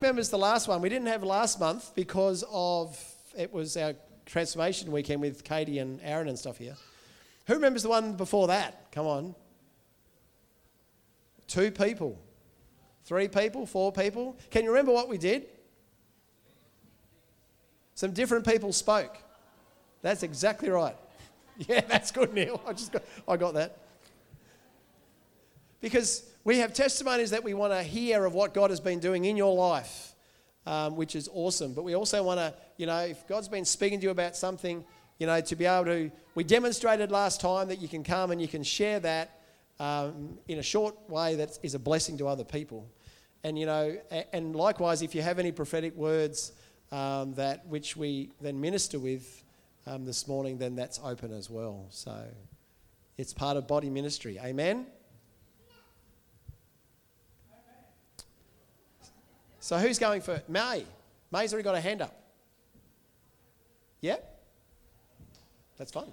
[0.00, 0.80] remembers the last one?
[0.80, 3.02] We didn't have last month because of
[3.36, 3.94] it was our
[4.26, 6.76] transformation weekend with Katie and Aaron and stuff here.
[7.46, 8.92] Who remembers the one before that?
[8.92, 9.34] Come on.
[11.48, 12.16] Two people,
[13.04, 14.36] three people, four people.
[14.50, 15.46] Can you remember what we did?
[17.94, 19.16] Some different people spoke.
[20.02, 20.96] That's exactly right.
[21.68, 22.62] Yeah, that's good, Neil.
[22.68, 23.78] I just got, I got that.
[25.80, 29.26] Because we have testimonies that we want to hear of what God has been doing
[29.26, 30.14] in your life,
[30.64, 31.74] um, which is awesome.
[31.74, 34.82] But we also want to, you know, if God's been speaking to you about something,
[35.18, 38.40] you know, to be able to, we demonstrated last time that you can come and
[38.40, 39.42] you can share that
[39.78, 42.88] um, in a short way that is a blessing to other people.
[43.44, 43.98] And, you know,
[44.32, 46.52] and likewise, if you have any prophetic words
[46.90, 49.44] um, that which we then minister with
[49.86, 51.88] um, this morning, then that's open as well.
[51.90, 52.24] So
[53.18, 54.38] it's part of body ministry.
[54.42, 54.86] Amen?
[59.60, 60.84] So who's going for May?
[61.30, 62.14] May's already got a hand up.
[64.00, 64.38] Yep.
[65.76, 66.10] That's fine.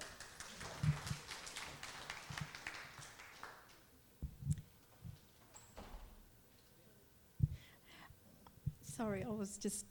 [8.82, 9.84] Sorry, I was just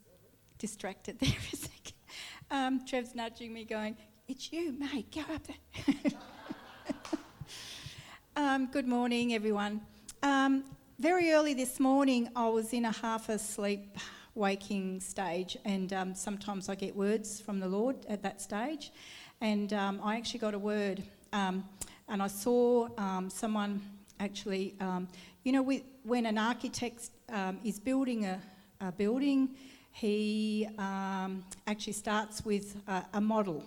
[0.57, 1.93] distracted there for a second.
[2.51, 3.95] Um, Trev's nudging me, going,
[4.27, 6.21] It's you, mate, go up there.
[8.35, 9.81] um, good morning, everyone.
[10.23, 10.63] Um,
[10.99, 13.97] very early this morning, I was in a half asleep
[14.33, 18.91] waking stage, and um, sometimes I get words from the Lord at that stage.
[19.41, 21.65] And um, I actually got a word, um,
[22.07, 23.81] and I saw um, someone
[24.21, 25.09] actually, um,
[25.43, 25.63] you know,
[26.03, 28.39] when an architect um, is building a,
[28.79, 29.49] a building,
[29.91, 30.67] he
[31.67, 33.65] actually starts with a, a model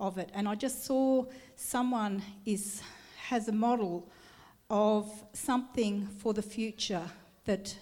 [0.00, 0.30] of it.
[0.32, 1.26] And I just saw
[1.56, 2.82] someone is
[3.28, 4.06] has a model
[4.70, 7.04] of something for the future
[7.44, 7.76] that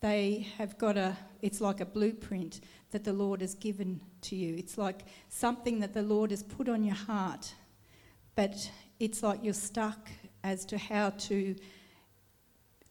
[0.00, 2.60] they have got a, it's like a blueprint
[2.90, 4.56] that the Lord has given to you.
[4.56, 7.54] It's like something that the Lord has put on your heart,
[8.34, 10.08] but it's like you're stuck
[10.44, 11.56] as to how to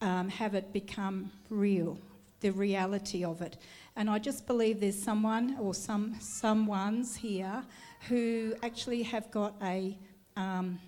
[0.02, 1.98] um, have it become real,
[2.42, 3.58] the reality of it.
[3.96, 7.64] And I just believe there's someone or some someone's here
[8.10, 9.98] who actually have got a
[10.36, 10.80] um,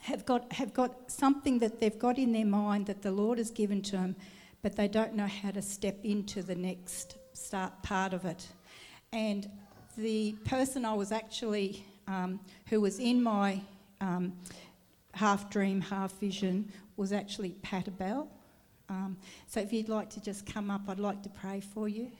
[0.00, 3.50] have got have got something that they've got in their mind that the Lord has
[3.50, 4.16] given to them
[4.62, 8.46] but they don't know how to step into the next start part of it.
[9.12, 9.48] And
[9.96, 13.60] the person I was actually, um, who was in my
[14.00, 14.32] um,
[15.14, 18.28] half dream, half vision, was actually Pat Bell.
[18.88, 19.16] Um,
[19.46, 22.10] so if you'd like to just come up, I'd like to pray for you.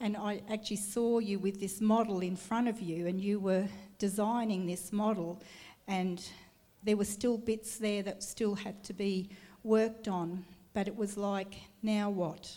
[0.00, 3.66] And I actually saw you with this model in front of you, and you were
[3.98, 5.42] designing this model,
[5.88, 6.22] and
[6.84, 9.30] there were still bits there that still had to be
[9.64, 10.44] worked on,
[10.74, 12.56] but it was like, now what?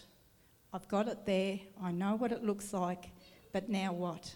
[0.73, 3.09] I've got it there, I know what it looks like,
[3.51, 4.35] but now what?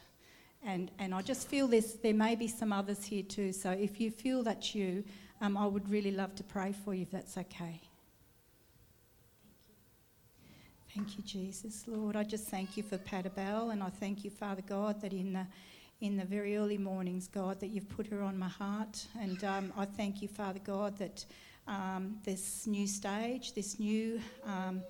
[0.66, 4.02] And, and I just feel this, there may be some others here too, so if
[4.02, 5.04] you feel that's you,
[5.42, 7.82] um, I would really love to pray for you if that's okay.
[10.96, 12.16] Thank you, Jesus, Lord.
[12.16, 15.46] I just thank you for Patabel, and I thank you, Father God, that in the
[16.02, 19.74] in the very early mornings, God, that you've put her on my heart, and um,
[19.78, 21.26] I thank you, Father God, that
[21.68, 24.82] um, this new stage, this new um,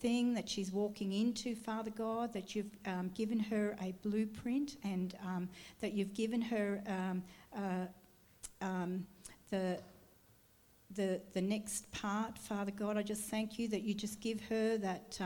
[0.00, 5.16] thing that she's walking into, Father God, that you've um, given her a blueprint and
[5.24, 5.48] um,
[5.80, 7.22] that you've given her um,
[7.56, 7.86] uh,
[9.50, 9.78] the
[10.94, 14.76] the, the next part, Father God, I just thank you that you just give her
[14.78, 15.18] that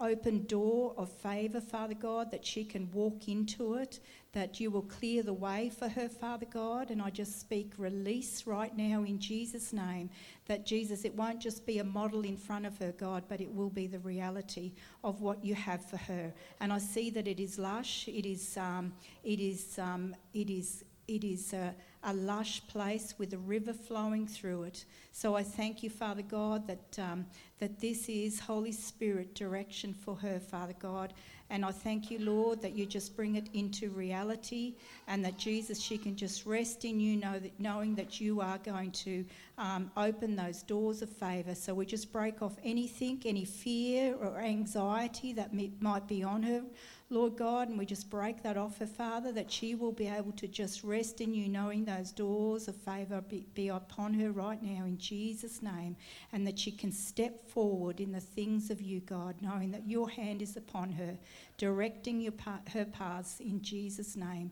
[0.00, 4.00] open door of favour, Father God, that she can walk into it,
[4.32, 6.90] that you will clear the way for her, Father God.
[6.90, 10.10] And I just speak release right now in Jesus' name
[10.46, 13.52] that Jesus, it won't just be a model in front of her, God, but it
[13.52, 14.72] will be the reality
[15.04, 16.32] of what you have for her.
[16.60, 18.92] And I see that it is lush, it is, um,
[19.22, 21.52] it is, um, it is, it is.
[21.54, 21.72] Uh,
[22.04, 24.84] a lush place with a river flowing through it.
[25.12, 27.26] So I thank you, Father God, that, um,
[27.58, 31.12] that this is Holy Spirit direction for her, Father God.
[31.50, 34.74] And I thank you, Lord, that you just bring it into reality
[35.06, 38.56] and that Jesus, she can just rest in you, know that, knowing that you are
[38.58, 39.22] going to
[39.58, 41.54] um, open those doors of favour.
[41.54, 45.50] So we just break off anything, any fear or anxiety that
[45.80, 46.62] might be on her.
[47.12, 50.32] Lord God, and we just break that off her, Father, that she will be able
[50.32, 54.62] to just rest in you, knowing those doors of favour be, be, upon her right
[54.62, 55.94] now in Jesus' name,
[56.32, 60.08] and that she can step forward in the things of you, God, knowing that your
[60.08, 61.18] hand is upon her,
[61.58, 62.32] directing your,
[62.72, 64.50] her paths in Jesus' name.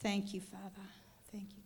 [0.00, 0.86] Thank you, Father.
[1.32, 1.62] Thank you.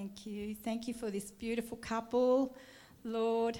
[0.00, 0.54] Thank you.
[0.54, 2.56] Thank you for this beautiful couple.
[3.04, 3.58] Lord,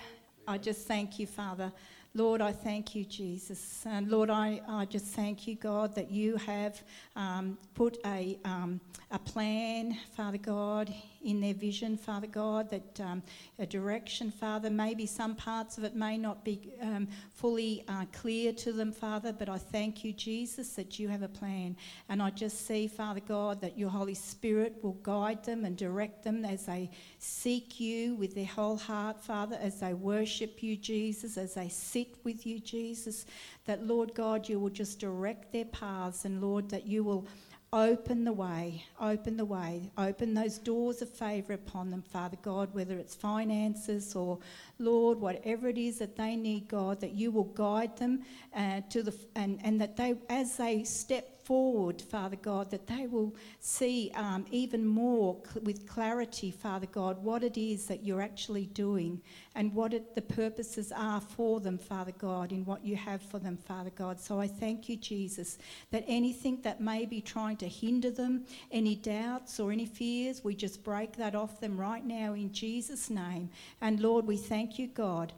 [0.49, 1.71] I just thank you, Father.
[2.15, 3.85] Lord, I thank you, Jesus.
[3.87, 6.83] And Lord, I, I just thank you, God, that you have
[7.15, 8.81] um, put a, um,
[9.13, 10.93] a plan, Father God,
[11.23, 13.23] in their vision, Father God, that um,
[13.59, 14.71] a direction, Father.
[14.71, 19.33] Maybe some parts of it may not be um, fully uh, clear to them, Father,
[19.33, 21.77] but I thank you, Jesus, that you have a plan.
[22.09, 26.25] And I just see, Father God, that your Holy Spirit will guide them and direct
[26.25, 31.37] them as they seek you with their whole heart, Father, as they worship you, Jesus,
[31.37, 31.69] as they
[32.01, 33.27] sit with you, Jesus,
[33.67, 37.27] that, Lord God, you will just direct their paths, and Lord, that you will
[37.73, 42.75] Open the way, open the way, open those doors of favour upon them, Father God,
[42.75, 44.41] whether it's finances or,
[44.81, 48.25] Lord, whatever it is that they need, God, that you will guide them
[48.57, 53.09] uh, to the, and, and that they, as they step forward, Father God, that they
[53.09, 58.23] will see um, even more cl- with clarity, Father God, what it is that you're
[58.23, 59.21] actually doing
[59.57, 63.41] and what it, the purposes are for them, Father God, in what you have for
[63.41, 64.21] them, Father God.
[64.21, 65.59] So I thank you, Jesus,
[65.91, 70.55] that anything that may be trying to hinder them, any doubts or any fears, we
[70.55, 73.51] just break that off them right now in Jesus' name.
[73.81, 75.33] And Lord, we thank you, God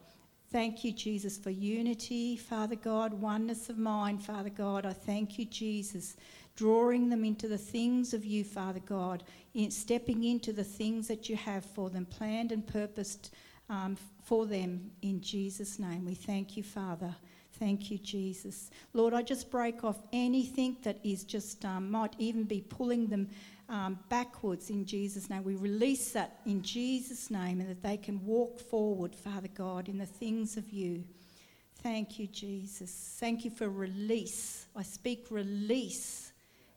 [0.52, 4.84] Thank you, Jesus, for unity, Father God, oneness of mind, Father God.
[4.84, 6.14] I thank you, Jesus,
[6.56, 11.30] drawing them into the things of you, Father God, in stepping into the things that
[11.30, 13.34] you have for them, planned and purposed
[13.70, 16.04] um, for them in Jesus' name.
[16.04, 17.16] We thank you, Father.
[17.58, 18.70] Thank you, Jesus.
[18.92, 23.28] Lord, I just break off anything that is just um, might even be pulling them
[23.68, 25.44] um, backwards in Jesus' name.
[25.44, 29.98] We release that in Jesus' name and that they can walk forward, Father God, in
[29.98, 31.04] the things of you.
[31.82, 33.16] Thank you, Jesus.
[33.18, 34.66] Thank you for release.
[34.76, 36.32] I speak release.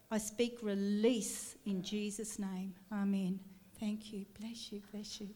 [0.10, 2.74] I speak release in Jesus' name.
[2.92, 3.39] Amen.
[3.80, 4.25] Thank you.
[4.39, 4.81] Bless you.
[4.92, 5.30] Bless you.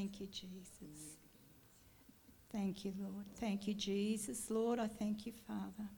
[0.00, 1.18] Thank you, Jesus.
[2.50, 3.26] Thank you, Lord.
[3.36, 4.50] Thank you, Jesus.
[4.50, 5.88] Lord, I thank you, Father.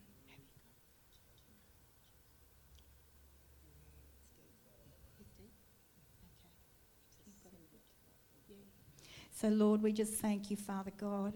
[9.35, 11.33] So, Lord, we just thank you, Father God.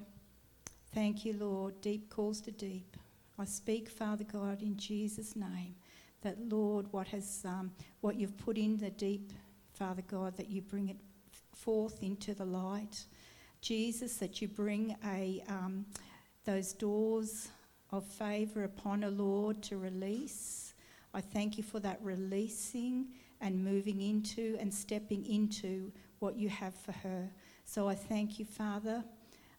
[0.94, 1.80] Thank you, Lord.
[1.80, 2.96] Deep calls to deep.
[3.38, 5.74] I speak, Father God, in Jesus' name,
[6.22, 9.32] that Lord, what has um, what you've put in the deep,
[9.74, 10.96] Father God, that you bring it
[11.66, 13.06] forth into the light.
[13.60, 15.84] Jesus, that you bring a, um,
[16.44, 17.48] those doors
[17.90, 20.74] of favour upon a Lord to release.
[21.12, 23.08] I thank you for that releasing
[23.40, 25.90] and moving into and stepping into
[26.20, 27.28] what you have for her.
[27.64, 29.02] So I thank you, Father.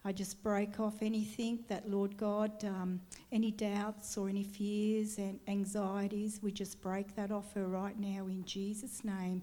[0.06, 3.02] I just break off anything that, Lord God, um,
[3.34, 8.28] any doubts or any fears and anxieties, we just break that off her right now
[8.28, 9.42] in Jesus' name.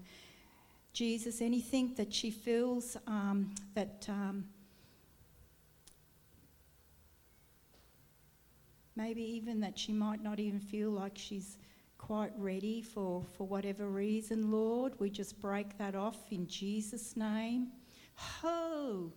[0.95, 4.45] Jesus, anything that she feels um, that um,
[8.95, 11.57] maybe even that she might not even feel like she's
[11.97, 17.73] quite ready for, for whatever reason, Lord, we just break that off in Jesus' name.
[18.15, 19.11] Ho!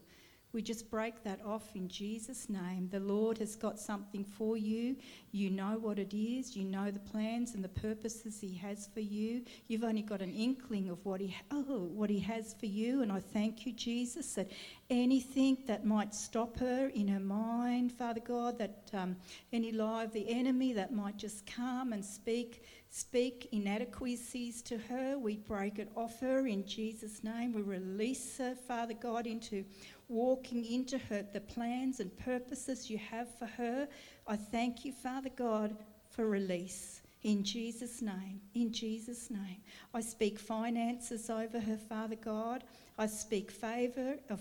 [0.59, 2.89] We just break that off in Jesus' name.
[2.91, 4.97] The Lord has got something for you.
[5.31, 6.57] You know what it is.
[6.57, 9.43] You know the plans and the purposes He has for you.
[9.69, 13.03] You've only got an inkling of what He oh, what He has for you.
[13.03, 14.51] And I thank you, Jesus, that
[14.91, 19.15] anything that might stop her in her mind, Father God, that um,
[19.53, 25.19] any lie of the enemy that might just come and speak speak inadequacies to her,
[25.19, 27.53] we break it off her in Jesus' name.
[27.53, 29.65] We release her, Father God, into
[30.09, 33.89] walking into her, the plans and purposes you have for her.
[34.27, 35.77] I thank you, Father God,
[36.11, 37.03] for release.
[37.25, 39.61] In Jesus' name, in Jesus' name.
[39.93, 42.63] I speak finances over her, Father God.
[42.97, 44.41] I speak favour of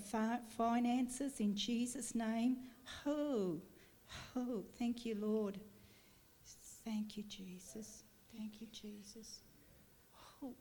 [0.56, 2.58] finances in Jesus' name.
[3.06, 3.60] Oh,
[4.36, 5.60] oh, thank you, Lord.
[6.86, 8.04] Thank you, Jesus.
[8.38, 9.40] Thank you, Jesus.
[10.42, 10.54] Oh,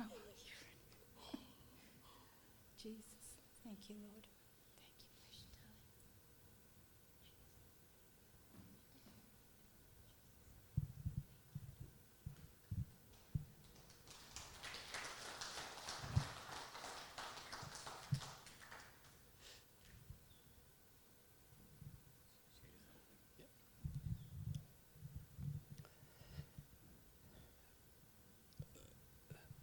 [0.00, 0.04] oh.
[2.82, 3.20] Jesus.
[3.62, 4.19] Thank you, Lord.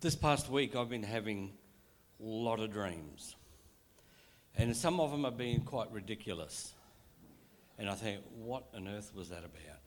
[0.07, 1.51] This past week, I've been having
[2.21, 3.35] a lot of dreams.
[4.55, 6.73] And some of them have been quite ridiculous.
[7.77, 9.81] And I think, what on earth was that about?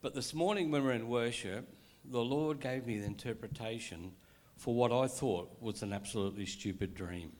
[0.00, 1.68] But this morning, when we we're in worship,
[2.06, 4.12] the Lord gave me the interpretation
[4.56, 7.32] for what I thought was an absolutely stupid dream.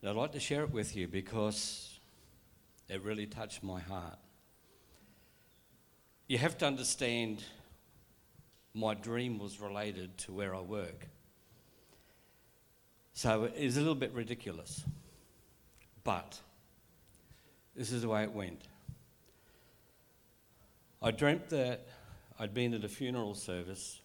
[0.00, 2.00] And I'd like to share it with you because
[2.88, 4.18] it really touched my heart.
[6.26, 7.44] You have to understand
[8.74, 11.08] my dream was related to where I work.
[13.12, 14.84] So it is a little bit ridiculous.
[16.04, 16.40] But
[17.76, 18.62] this is the way it went.
[21.00, 21.86] I dreamt that
[22.38, 24.00] I'd been at a funeral service.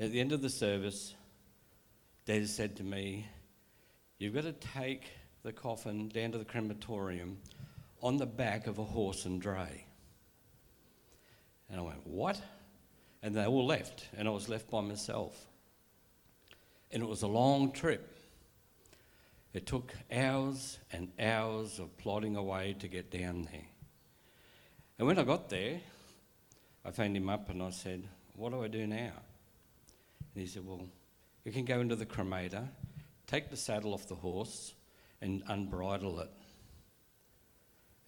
[0.00, 1.14] At the end of the service,
[2.26, 3.26] Dad said to me,
[4.18, 5.10] You've got to take
[5.42, 7.38] the coffin down to the crematorium
[8.00, 9.86] on the back of a horse and dray.
[11.68, 12.40] And I went, What?
[13.22, 15.46] And they all left, and I was left by myself.
[16.90, 18.18] And it was a long trip.
[19.54, 23.66] It took hours and hours of plodding away to get down there.
[24.98, 25.80] And when I got there,
[26.84, 28.02] I phoned him up and I said,
[28.34, 29.12] What do I do now?
[30.34, 30.86] And he said, Well,
[31.44, 32.66] you can go into the cremator,
[33.26, 34.74] take the saddle off the horse,
[35.20, 36.30] and unbridle it.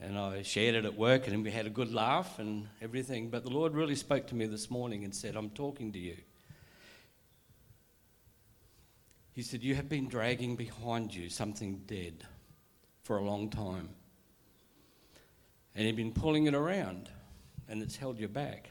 [0.00, 3.30] And I shared it at work, and we had a good laugh and everything.
[3.30, 6.16] But the Lord really spoke to me this morning and said, I'm talking to you.
[9.32, 12.24] He said, You have been dragging behind you something dead
[13.02, 13.88] for a long time.
[15.74, 17.08] And you've been pulling it around,
[17.68, 18.70] and it's held you back.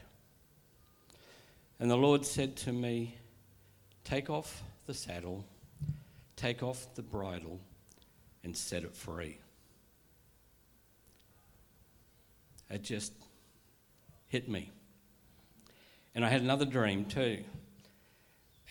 [1.78, 3.16] And the Lord said to me,
[4.04, 5.44] Take off the saddle,
[6.36, 7.60] take off the bridle,
[8.42, 9.38] and set it free.
[12.74, 13.12] It just
[14.26, 14.72] hit me.
[16.12, 17.44] And I had another dream too.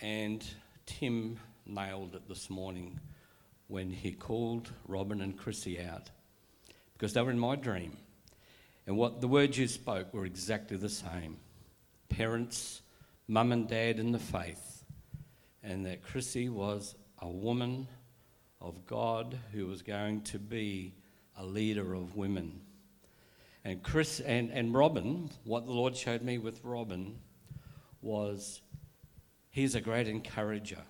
[0.02, 0.46] And
[0.86, 3.00] Tim nailed it this morning
[3.68, 6.10] when he called Robin and Chrissy out
[6.92, 7.96] because they were in my dream.
[8.88, 11.38] And what the words you spoke were exactly the same
[12.10, 12.82] parents,
[13.30, 14.84] mum and dad in the faith,
[15.64, 17.88] and that Chrissy was a woman
[18.60, 20.94] of God who was going to be
[21.38, 22.60] a leader of women.
[23.66, 27.20] And Chris and, and Robin, what the Lord showed me with Robin
[28.02, 28.62] was
[29.50, 30.82] he's a great encourager.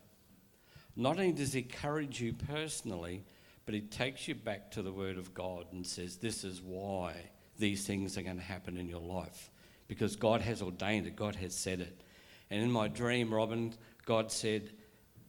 [0.96, 3.24] Not only does he encourage you personally,
[3.65, 7.13] but he takes you back to the Word of God and says, This is why
[7.58, 9.51] these things are going to happen in your life.
[9.88, 12.01] Because God has ordained it, God has said it.
[12.50, 13.74] And in my dream, Robin,
[14.06, 14.72] God said,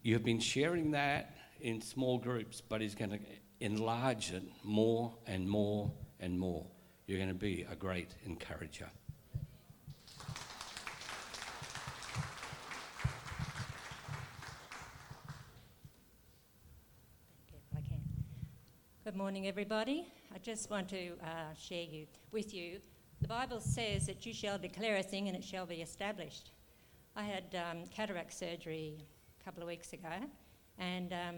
[0.03, 3.21] You have been sharing that in small groups, but He's going to
[3.61, 6.67] enlarge it more and more and more.
[7.07, 8.89] You're going to be a great encourager.
[19.05, 20.09] Good morning, everybody.
[20.35, 22.81] I just want to uh, share you with you.
[23.21, 26.53] The Bible says that you shall declare a thing and it shall be established.
[27.15, 28.95] I had um, cataract surgery
[29.39, 30.09] a couple of weeks ago,
[30.79, 31.37] and um,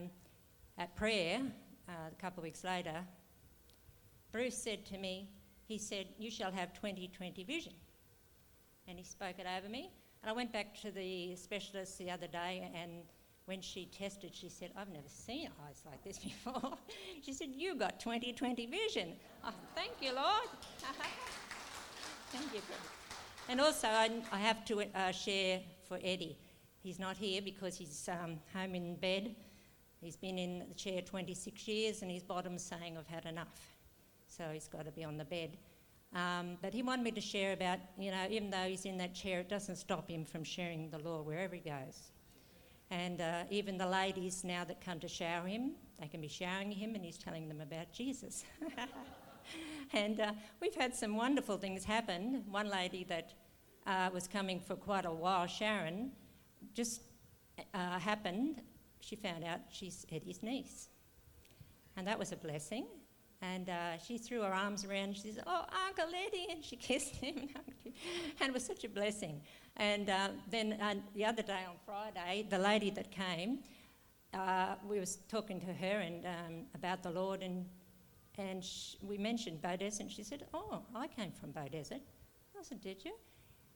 [0.79, 1.41] at prayer
[1.89, 3.01] uh, a couple of weeks later,
[4.31, 5.29] Bruce said to me,
[5.67, 7.73] he said, You shall have 20/20 vision.
[8.89, 9.91] And he spoke it over me.
[10.23, 13.03] And I went back to the specialist the other day and
[13.47, 16.77] when she tested, she said, I've never seen eyes like this before.
[17.23, 19.13] she said, You got 20 20 vision.
[19.45, 20.49] Oh, thank you, Lord.
[22.33, 22.61] thank you.
[23.49, 26.37] And also, I, I have to uh, share for Eddie.
[26.83, 29.37] He's not here because he's um, home in bed.
[30.01, 33.76] He's been in the chair 26 years and his bottom's saying, I've had enough.
[34.37, 35.57] So he's got to be on the bed.
[36.15, 39.15] Um, but he wanted me to share about, you know, even though he's in that
[39.15, 42.11] chair, it doesn't stop him from sharing the law wherever he goes.
[42.91, 46.71] And uh, even the ladies now that come to shower him, they can be showering
[46.71, 48.45] him and he's telling them about Jesus.
[49.93, 52.45] and uh, we've had some wonderful things happen.
[52.51, 53.33] One lady that
[53.87, 56.13] uh, was coming for quite a while, Sharon,
[56.75, 57.01] just
[57.73, 58.61] uh, happened,
[59.01, 60.89] she found out she's Eddie's niece.
[61.97, 62.87] And that was a blessing.
[63.43, 65.17] And uh, she threw her arms around.
[65.17, 67.49] She said, "Oh, Uncle Eddie," and she kissed him,
[68.41, 69.43] and it was such a blessing.
[69.77, 73.59] And uh, then uh, the other day on Friday, the lady that came,
[74.33, 77.67] uh, we was talking to her and um, about the Lord, and
[78.39, 78.67] and
[79.03, 82.01] we mentioned Beaudesert, and she said, "Oh, I came from Beaudesert."
[82.59, 83.13] I said, "Did you?"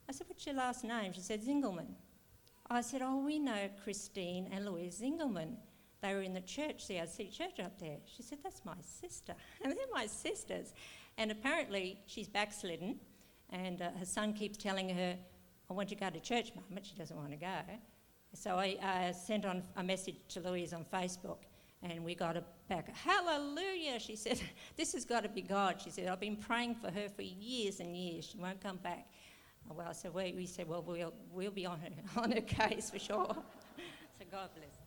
[0.09, 1.95] I said, "What's your last name?" She said, "Zingelman."
[2.69, 5.57] I said, "Oh, we know Christine and Louise Zingelman."
[6.03, 7.99] They were in the church, the CRC church up there.
[8.07, 9.35] She said, That's my sister.
[9.63, 10.73] And they're my sisters.
[11.19, 12.99] And apparently she's backslidden,
[13.51, 15.17] and uh, her son keeps telling her,
[15.69, 17.59] I want you to go to church, Mum, but she doesn't want to go.
[18.35, 21.39] So I uh, sent on a message to Louise on Facebook,
[21.83, 22.95] And we got her back.
[22.97, 24.41] Hallelujah, she said.
[24.77, 25.81] This has got to be God.
[25.83, 28.25] She said, I've been praying for her for years and years.
[28.25, 29.07] She won't come back.
[29.69, 31.91] Well, so we, we said, well, we'll, we'll be on her,
[32.23, 33.37] on her case for sure.
[34.19, 34.81] so God bless.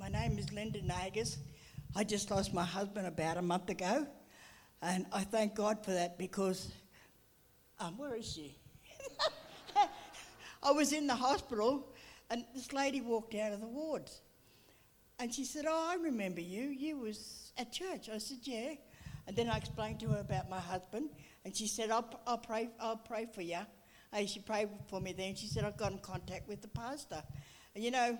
[0.00, 1.38] My name is Linda Nagas.
[1.96, 4.06] I just lost my husband about a month ago,
[4.82, 6.70] and I thank God for that because,
[7.78, 8.58] um, where is she?
[10.62, 11.88] I was in the hospital,
[12.28, 14.20] and this lady walked out of the wards,
[15.18, 16.64] and she said, "Oh, I remember you.
[16.64, 18.74] You was at church." I said, "Yeah,"
[19.26, 21.08] and then I explained to her about my husband,
[21.46, 22.68] and she said, "I'll, I'll pray.
[22.78, 23.60] I'll pray for you."
[24.12, 25.14] And she prayed for me.
[25.14, 27.22] Then she said, "I've got in contact with the pastor,"
[27.74, 28.18] and you know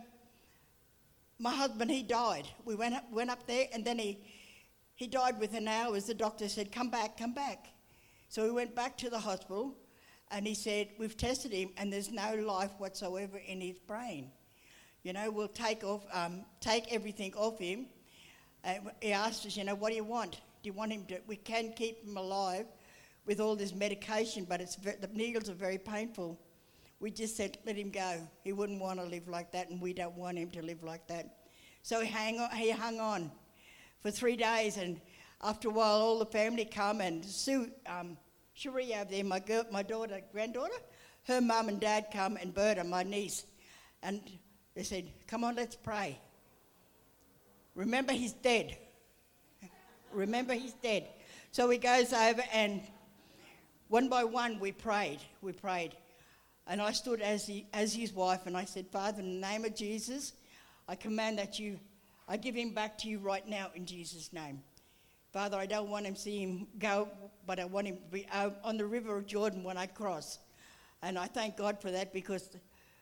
[1.41, 2.47] my husband, he died.
[2.67, 4.19] We went up, went up there, and then he,
[4.95, 6.05] he died within hours.
[6.05, 7.69] The doctor said, Come back, come back.
[8.29, 9.75] So we went back to the hospital,
[10.31, 14.31] and he said, We've tested him, and there's no life whatsoever in his brain.
[15.03, 17.87] You know, we'll take, off, um, take everything off him.
[18.63, 20.33] And he asked us, You know, what do you want?
[20.33, 21.21] Do you want him to?
[21.27, 22.67] We can keep him alive
[23.25, 26.39] with all this medication, but it's, the needles are very painful
[27.01, 28.19] we just said, let him go.
[28.45, 31.07] He wouldn't want to live like that, and we don't want him to live like
[31.09, 31.39] that.
[31.83, 33.31] So he, hang on, he hung on
[34.03, 35.01] for three days, and
[35.43, 38.19] after a while, all the family come, and Sue, um,
[38.67, 38.81] over
[39.11, 40.75] there, my, girl, my daughter, granddaughter,
[41.25, 43.47] her mum and dad come, and Berta, my niece,
[44.03, 44.21] and
[44.75, 46.19] they said, come on, let's pray.
[47.75, 48.77] Remember, he's dead.
[50.13, 51.07] Remember, he's dead.
[51.53, 52.83] So he goes over, and
[53.89, 55.21] one by one, we prayed.
[55.41, 55.97] We prayed.
[56.71, 59.65] And I stood as, he, as his wife and I said, Father, in the name
[59.65, 60.35] of Jesus,
[60.89, 61.81] I command that you,
[62.29, 64.63] I give him back to you right now in Jesus' name.
[65.33, 67.09] Father, I don't want him to see him go,
[67.45, 68.25] but I want him to be
[68.63, 70.39] on the river of Jordan when I cross.
[71.03, 72.49] And I thank God for that because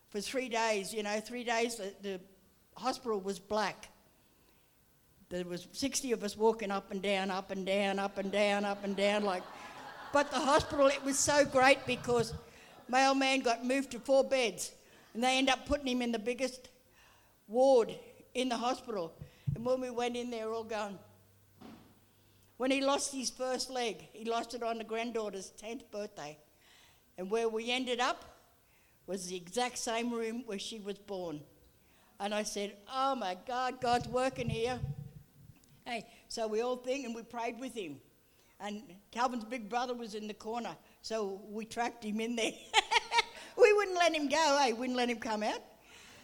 [0.08, 2.20] for three days, you know, three days, the, the
[2.74, 3.90] hospital was black.
[5.28, 8.64] There was 60 of us walking up and down, up and down, up and down,
[8.64, 9.42] up and down, like.
[10.10, 12.32] But the hospital, it was so great because
[12.88, 14.72] my old man got moved to four beds,
[15.14, 16.68] and they end up putting him in the biggest
[17.46, 17.94] ward
[18.34, 19.12] in the hospital.
[19.54, 20.98] And when we went in there, all gone.
[22.56, 26.36] When he lost his first leg, he lost it on the granddaughter's 10th birthday.
[27.16, 28.24] And where we ended up
[29.06, 31.40] was the exact same room where she was born.
[32.20, 34.78] And I said, Oh my God, God's working here.
[35.84, 37.96] Hey, so we all think and we prayed with him.
[38.60, 40.76] And Calvin's big brother was in the corner.
[41.02, 42.52] So we tracked him in there.
[43.56, 44.72] we wouldn't let him go, eh?
[44.72, 45.62] Wouldn't let him come out.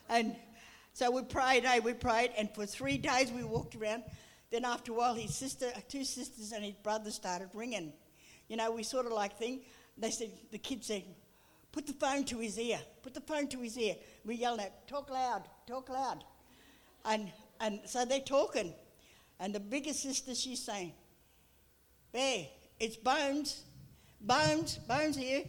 [0.09, 0.37] And
[0.93, 1.81] so we prayed, eh?
[1.81, 4.05] We prayed, and for three days we walked around.
[4.51, 7.93] Then after a while, his sister, two sisters, and his brother started ringing.
[8.49, 9.63] You know, we sort of like think.
[9.97, 11.03] They said, the kid said,
[11.73, 12.79] put the phone to his ear.
[13.03, 13.97] Put the phone to his ear.
[14.25, 16.25] We yelled out, talk loud, talk loud.
[17.05, 18.75] And, and so they're talking.
[19.41, 20.93] And the bigger sister, she's saying,
[22.13, 22.47] Bear,
[22.79, 23.63] it's Bones.
[24.27, 25.45] Bones, Bones here.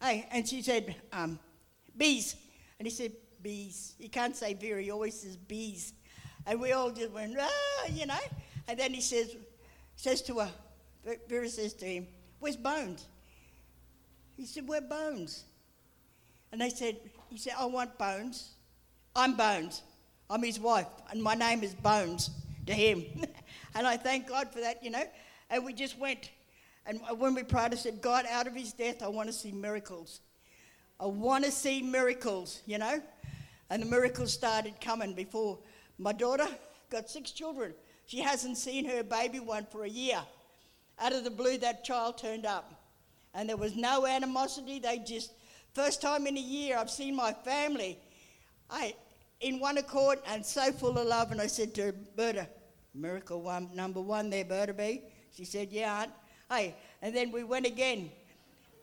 [0.00, 1.38] Hey, and she said, um,
[1.96, 2.36] bees.
[2.78, 3.94] And he said, bees.
[3.98, 5.92] He can't say beer, he always says bees.
[6.46, 8.18] And we all just went, ah, you know.
[8.68, 9.36] And then he says,
[9.96, 10.50] says to her,
[11.28, 12.06] Vera says to him,
[12.40, 13.06] where's Bones?
[14.36, 15.44] He said, where Bones?
[16.50, 16.96] And they said,
[17.28, 18.54] he said, I want Bones.
[19.14, 19.82] I'm Bones.
[20.32, 22.30] I'm his wife, and my name is Bones
[22.66, 23.04] to him.
[23.74, 25.04] and I thank God for that, you know.
[25.50, 26.30] And we just went
[26.86, 29.52] and when we prayed, I said, God, out of his death, I want to see
[29.52, 30.20] miracles.
[30.98, 33.00] I want to see miracles, you know?
[33.70, 35.58] And the miracles started coming before
[35.98, 36.46] my daughter
[36.90, 37.72] got six children.
[38.06, 40.20] She hasn't seen her baby one for a year.
[41.00, 42.72] Out of the blue, that child turned up.
[43.34, 44.78] And there was no animosity.
[44.78, 45.32] They just,
[45.74, 47.98] first time in a year, I've seen my family
[48.68, 48.94] I,
[49.40, 51.32] in one accord and so full of love.
[51.32, 52.48] And I said to her, Berta,
[52.94, 55.02] miracle one, number one there, Berta B.
[55.34, 56.10] She said, Yeah, Aunt.
[56.52, 58.10] Hey, and then we went again.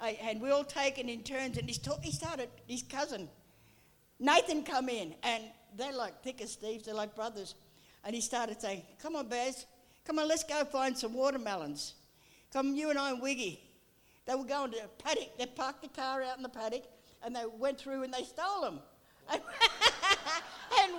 [0.02, 3.30] Hey, and we all taken in turns, and he started, his cousin,
[4.20, 5.44] Nathan, come in, and
[5.78, 7.56] they're like thick as thieves, they're like brothers.
[8.04, 9.66] And he started saying, Come on, Baz,
[10.06, 11.94] come on, let's go find some watermelons.
[12.52, 13.60] Come, you and I and Wiggy.
[14.26, 15.38] They were going to a paddock.
[15.38, 16.84] They parked the car out in the paddock,
[17.24, 18.80] and they went through and they stole them.
[19.32, 19.42] and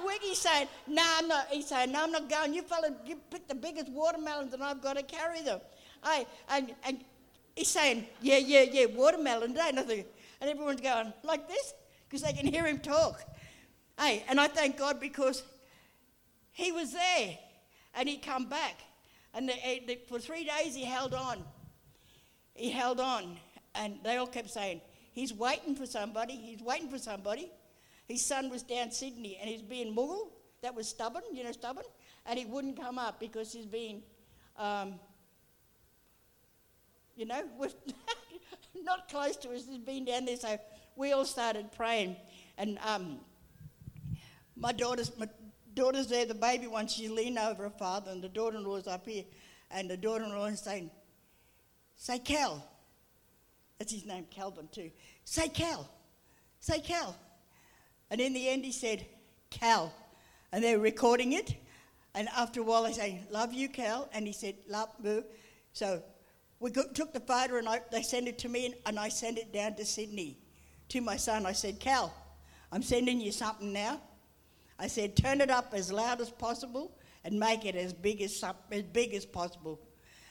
[0.05, 1.49] Wiggy saying, No, nah, I'm not.
[1.51, 2.55] He's saying, No, I'm not going.
[2.55, 5.61] You fella, you pick the biggest watermelons, and I've got to carry them.
[6.03, 7.05] I, and, and
[7.55, 9.57] he's saying, yeah, yeah, yeah, watermelon.
[9.59, 10.07] And, I think,
[10.41, 11.75] and everyone's going like this
[12.09, 13.23] because they can hear him talk.
[13.99, 15.43] Hey, and I thank God because
[16.53, 17.39] he was there
[17.95, 18.81] and he come back.
[19.35, 21.45] And the, eh, the, for three days he held on.
[22.55, 23.37] He held on.
[23.75, 24.81] And they all kept saying,
[25.13, 26.35] he's waiting for somebody.
[26.35, 27.51] He's waiting for somebody.
[28.09, 30.31] His son was down Sydney and he's being muggle.
[30.63, 31.85] That was stubborn, you know, stubborn.
[32.27, 34.03] And he wouldn't come up because he's being,
[34.57, 34.95] um,
[37.21, 37.43] you know,
[38.83, 39.67] not close to us.
[39.69, 40.37] He's been down there.
[40.37, 40.59] So
[40.97, 42.17] we all started praying.
[42.57, 43.19] And um,
[44.57, 45.29] my daughter's, my
[45.75, 49.07] daughter's there, the baby one, she leaned over her father, and the daughter-in-law law's up
[49.07, 49.25] here.
[49.71, 50.91] And the daughter in law is saying,
[51.97, 52.67] Say Cal.
[53.79, 54.91] That's his name, Calvin, too.
[55.25, 55.89] Say Cal.
[56.59, 57.15] Say Cal.
[58.11, 59.05] And in the end, he said,
[59.51, 59.93] Cal.
[60.53, 61.55] And they were recording it.
[62.15, 64.09] And after a while, they say, Love you, Cal.
[64.15, 65.23] And he said, Love you.
[65.75, 66.03] So
[66.61, 69.39] we took the photo and I, they sent it to me, and, and I sent
[69.39, 70.37] it down to Sydney
[70.91, 71.47] to my son.
[71.47, 72.15] I said, Cal,
[72.71, 74.01] I'm sending you something now.
[74.79, 76.93] I said, turn it up as loud as possible
[77.25, 79.81] and make it as big as, as big as possible.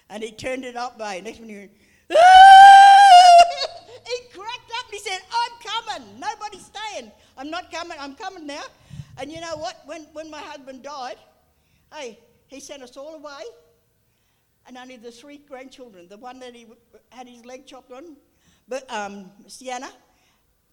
[0.09, 1.23] And he turned it up, mate.
[1.23, 1.71] Next minute, he went,
[4.07, 6.19] he cracked up and he said, I'm coming.
[6.19, 7.11] Nobody's staying.
[7.37, 7.97] I'm not coming.
[7.99, 8.63] I'm coming now.
[9.17, 9.81] And you know what?
[9.85, 11.17] When, when my husband died,
[11.93, 13.43] hey, he sent us all away.
[14.69, 16.67] And only the three grandchildren, the one that he
[17.09, 18.15] had his leg chopped on,
[18.67, 19.89] but um, Sienna,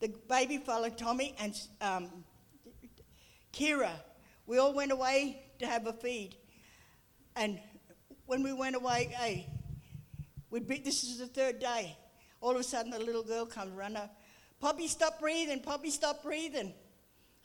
[0.01, 2.11] the baby fellow Tommy, and um,
[3.55, 3.93] Kira,
[4.47, 6.37] we all went away to have a feed.
[7.37, 7.59] And
[8.27, 9.47] when we went away, hey,
[10.51, 11.97] we be, this is the third day.
[12.43, 14.15] All of a sudden, the little girl comes running up.
[14.61, 15.61] Poppy, stop breathing.
[15.61, 16.75] Poppy, stop breathing.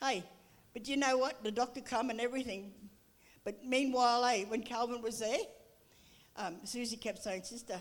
[0.01, 0.25] Hey,
[0.73, 1.45] but you know what?
[1.45, 2.73] The doctor come and everything.
[3.45, 5.37] But meanwhile, hey, when Calvin was there,
[6.35, 7.79] um, Susie kept saying, Sister,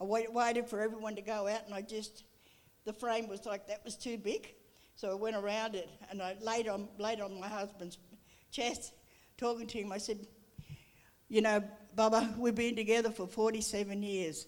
[0.00, 2.24] I wait, waited for everyone to go out, and I just,
[2.84, 4.54] the frame was like, that was too big.
[4.96, 7.98] So I went around it, and I laid on, laid on my husband's
[8.50, 8.92] chest,
[9.38, 9.92] talking to him.
[9.92, 10.26] I said,
[11.28, 11.62] You know,
[11.96, 14.46] Bubba, we've been together for 47 years.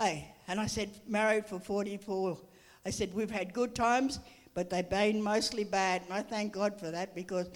[0.00, 2.38] Hey, and I said, married for 44.
[2.86, 4.20] I said, we've had good times,
[4.54, 6.02] but they've been mostly bad.
[6.02, 7.48] And I thank God for that because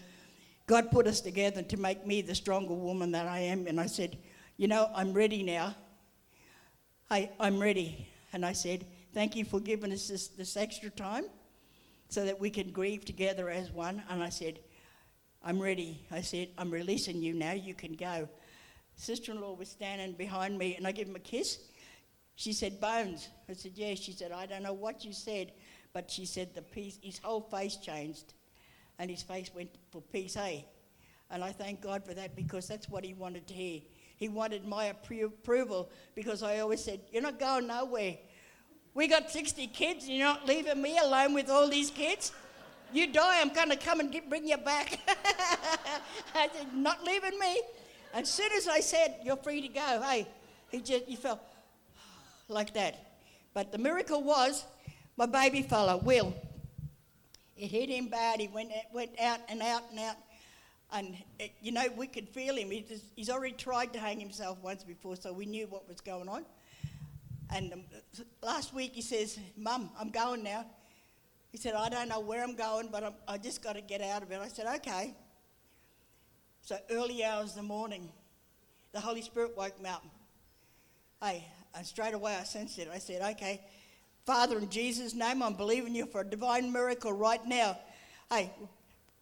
[0.67, 3.67] God put us together to make me the stronger woman that I am.
[3.67, 4.19] And I said,
[4.57, 5.75] you know, I'm ready now.
[7.09, 8.09] Hey, I'm ready.
[8.33, 11.25] And I said, thank you for giving us this, this extra time
[12.09, 14.03] so that we can grieve together as one.
[14.09, 14.61] And I said,
[15.43, 16.07] I'm ready.
[16.11, 17.53] I said, I'm releasing you now.
[17.53, 18.29] You can go
[18.97, 21.59] sister in law was standing behind me and I gave him a kiss.
[22.35, 23.29] She said, Bones.
[23.49, 23.95] I said, Yeah.
[23.95, 25.53] She said, I don't know what you said,
[25.93, 28.35] but she said the peace, his whole face changed
[28.99, 30.67] and his face went for peace, hey?
[31.31, 33.81] And I thank God for that because that's what he wanted to hear.
[34.23, 38.19] He wanted my approval because I always said, You're not going nowhere.
[38.95, 42.31] We got 60 kids, you're not leaving me alone with all these kids.
[42.93, 45.01] You die, I'm going to come and get, bring you back.
[46.37, 47.63] I said, Not leaving me.
[48.15, 50.29] As soon as I said, You're free to go, hey,
[50.71, 51.41] he just, he felt
[52.49, 53.17] like that.
[53.55, 54.65] But the miracle was
[55.17, 56.33] my baby fella, Will.
[57.57, 58.39] It hit him bad.
[58.39, 60.15] He went, went out and out and out.
[60.93, 62.71] And, it, you know, we could feel him.
[62.71, 66.01] He just, he's already tried to hang himself once before, so we knew what was
[66.01, 66.45] going on.
[67.55, 67.85] And um,
[68.43, 70.67] last week he says, Mum, I'm going now.
[71.51, 74.01] He said, I don't know where I'm going, but I'm, I just got to get
[74.01, 74.41] out of it.
[74.43, 75.15] I said, okay.
[76.63, 78.09] So early hours of the morning,
[78.93, 80.05] the Holy Spirit woke me up.
[81.23, 82.89] Hey, and straight away I sensed it.
[82.93, 83.61] I said, okay,
[84.25, 87.79] Father, in Jesus' name, I'm believing you for a divine miracle right now.
[88.31, 88.51] Hey,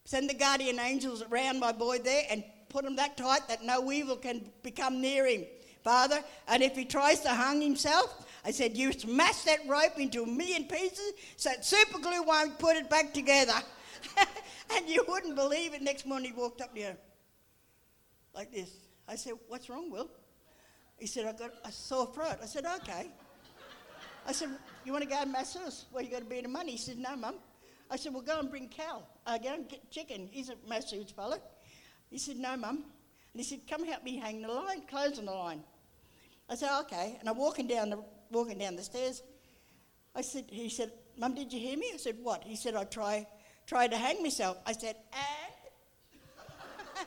[0.05, 3.91] send the guardian angels around my boy there and put him that tight that no
[3.93, 5.45] evil can become near him.
[5.83, 10.23] Father, and if he tries to hang himself, I said, you smash that rope into
[10.23, 13.55] a million pieces so super glue won't put it back together.
[14.77, 15.83] and you wouldn't believe it.
[15.83, 16.97] Next morning he walked up here
[18.35, 18.71] like this.
[19.09, 20.11] I said, What's wrong, Will?
[20.99, 22.37] He said, I got a sore throat.
[22.43, 23.11] I said, Okay.
[24.27, 24.51] I said,
[24.85, 25.87] You want to go and masseuse?
[25.93, 26.73] Well, you got a bit the money.
[26.73, 27.37] He said, No, Mum.
[27.91, 29.07] I said, Well, go and bring Cal.
[29.39, 30.29] Get chicken.
[30.31, 31.39] He's a masseuse fellow.
[32.11, 32.85] He said, No, Mum.
[33.33, 35.63] And he said, Come help me hang the line, clothes on the line.
[36.49, 37.17] I said, Okay.
[37.21, 39.23] And I'm walking down the, walking down the stairs.
[40.15, 41.91] I said, He said, Mum, did you hear me?
[41.95, 42.43] I said, What?
[42.45, 43.27] He said, I try,
[43.67, 44.59] try to hang myself.
[44.67, 45.55] I said, And?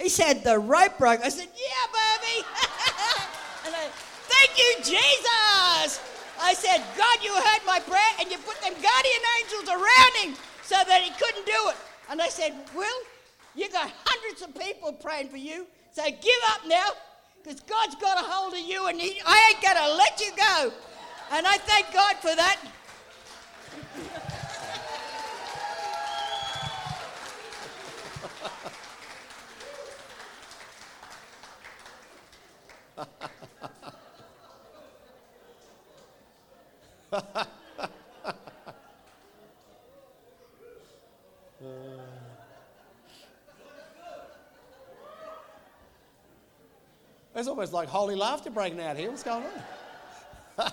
[0.00, 1.20] He said, The rope broke.
[1.20, 2.46] I said, Yeah, baby.
[3.66, 3.88] and I,
[4.26, 6.00] Thank you, Jesus.
[6.40, 10.34] I said, God, you heard my prayer and you put them guardian angels around him
[10.64, 11.76] so that he couldn't do it.
[12.10, 13.00] And I said, Will,
[13.54, 16.88] you got hundreds of people praying for you, so give up now.
[17.42, 20.30] because God's got a hold of you and he, I ain't going to let you
[20.36, 20.72] go.
[21.32, 22.58] And I thank God for that.
[47.44, 49.10] It's almost like holy laughter breaking out here.
[49.10, 49.44] What's going
[50.56, 50.72] on?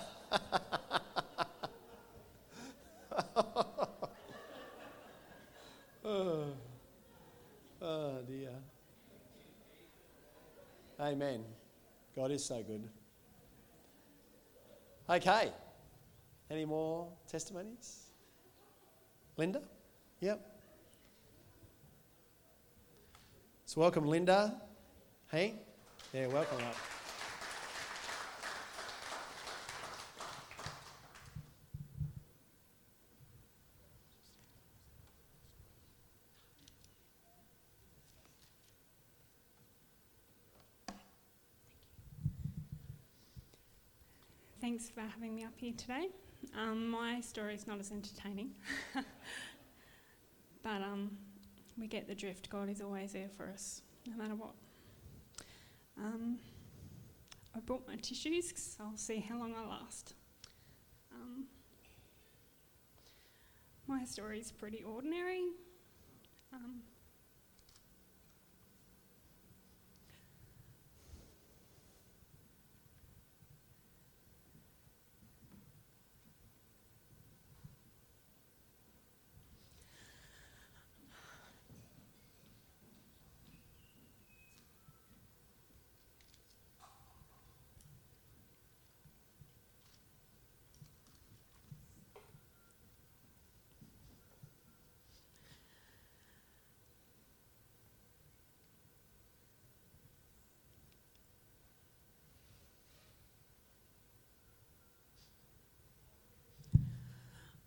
[6.02, 6.46] oh,
[7.82, 8.52] oh dear.
[10.98, 11.44] Amen.
[12.16, 12.88] God is so good.
[15.10, 15.52] Okay.
[16.50, 18.06] Any more testimonies?
[19.36, 19.60] Linda?
[20.20, 20.40] Yep.
[23.66, 24.58] So welcome, Linda.
[25.30, 25.56] Hey?
[26.14, 26.76] Yeah, welcome up.
[44.60, 46.08] Thanks for having me up here today.
[46.54, 48.50] Um, my story is not as entertaining,
[50.62, 51.16] but um,
[51.78, 52.50] we get the drift.
[52.50, 54.52] God is always there for us, no matter what.
[55.98, 56.38] Um,
[57.54, 60.14] I brought my tissues because I'll see how long I last.
[61.12, 61.44] Um,
[63.86, 65.42] my story is pretty ordinary.
[66.52, 66.80] Um,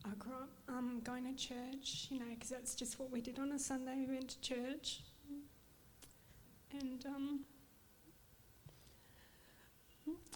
[0.05, 0.49] I grew up
[0.86, 4.06] um, going to church, you know, because that's just what we did on a Sunday.
[4.08, 5.02] We went to church.
[6.80, 7.39] And um,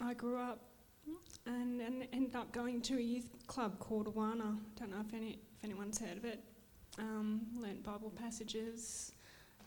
[0.02, 0.60] I grew up
[1.46, 4.58] and, and ended up going to a youth club called Awana.
[4.80, 6.44] Don't know if, any, if anyone's heard of it.
[6.98, 9.14] Um, learnt Bible passages,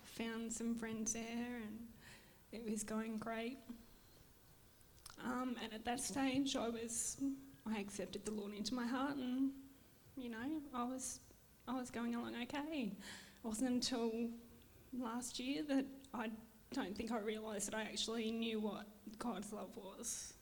[0.04, 1.78] found some friends there, and
[2.52, 3.58] it was going great.
[5.24, 7.18] Um, and at that stage, I was
[7.70, 9.50] I accepted the Lord into my heart, and
[10.16, 11.20] you know, I was
[11.66, 12.92] I was going along okay.
[12.92, 14.28] It wasn't until
[14.92, 16.30] last year that I
[16.72, 18.86] don't think I realised that I actually knew what
[19.18, 20.34] God's love was.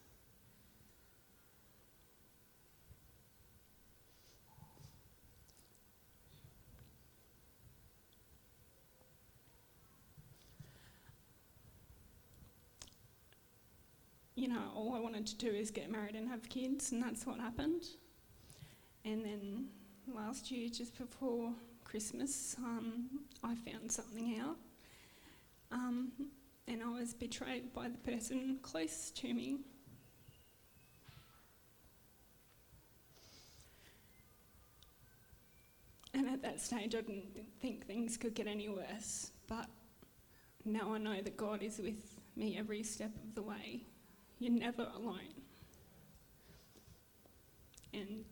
[14.35, 17.27] You know, all I wanted to do is get married and have kids, and that's
[17.27, 17.85] what happened.
[19.05, 19.67] And then
[20.15, 21.53] last year, just before
[21.85, 24.57] Christmas, um, I found something out.
[25.73, 26.13] Um,
[26.69, 29.59] and I was betrayed by the person close to me.
[36.13, 39.31] And at that stage, I didn't think things could get any worse.
[39.49, 39.67] But
[40.65, 43.83] now I know that God is with me every step of the way.
[44.39, 45.35] You're never alone.
[47.93, 48.25] And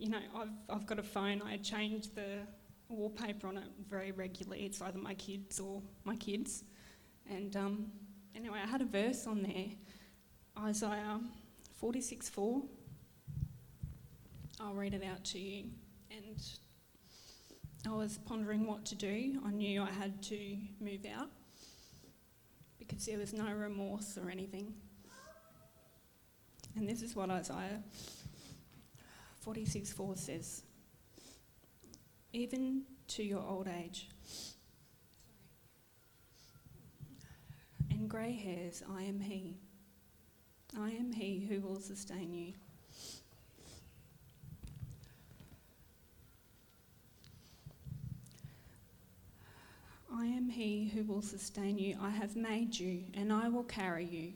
[0.00, 2.38] you know, I've, I've got a phone, I change the
[2.88, 4.64] wallpaper on it very regularly.
[4.64, 6.64] It's either my kids or my kids.
[7.30, 7.92] And um,
[8.34, 9.66] anyway, I had a verse on there
[10.58, 11.20] Isaiah
[11.76, 12.62] 46 4.
[14.60, 15.66] I'll read it out to you.
[16.10, 16.42] And
[17.86, 19.40] I was pondering what to do.
[19.46, 21.28] I knew I had to move out
[22.78, 24.72] because there was no remorse or anything.
[26.76, 27.82] And this is what Isaiah
[29.40, 30.62] 46 4 says,
[32.32, 34.08] Even to your old age
[37.90, 39.56] and grey hairs, I am He.
[40.78, 42.52] I am He who will sustain you.
[50.12, 51.96] I am He who will sustain you.
[52.00, 54.32] I have made you, and I will carry you.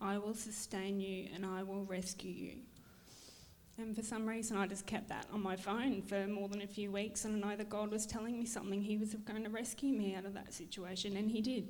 [0.00, 2.54] I will sustain you, and I will rescue you.
[3.78, 6.66] And for some reason, I just kept that on my phone for more than a
[6.66, 8.82] few weeks, and I know that God was telling me something.
[8.82, 11.68] He was going to rescue me out of that situation, and He did.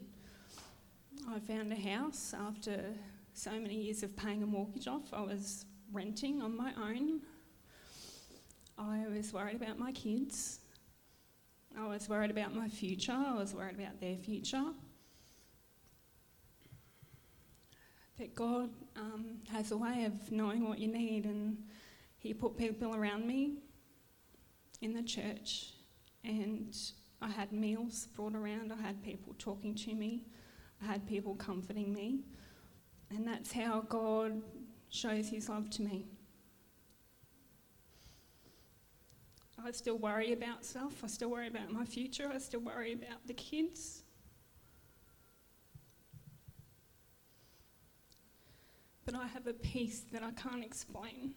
[1.28, 2.94] I found a house after
[3.34, 5.12] so many years of paying a mortgage off.
[5.12, 7.20] I was renting on my own.
[8.78, 10.60] I was worried about my kids.
[11.78, 13.12] I was worried about my future.
[13.12, 14.64] I was worried about their future.
[18.16, 21.58] But God um, has a way of knowing what you need, and
[22.18, 23.58] He put people around me
[24.80, 25.74] in the church,
[26.24, 26.76] and
[27.22, 30.24] I had meals brought around, I had people talking to me,
[30.82, 32.24] I had people comforting me,
[33.10, 34.42] and that's how God
[34.90, 36.06] shows His love to me.
[39.64, 43.26] I still worry about stuff, I still worry about my future, I still worry about
[43.26, 44.02] the kids.
[49.04, 51.34] But I have a peace that I can't explain,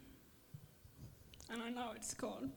[1.51, 2.49] and I know it's God.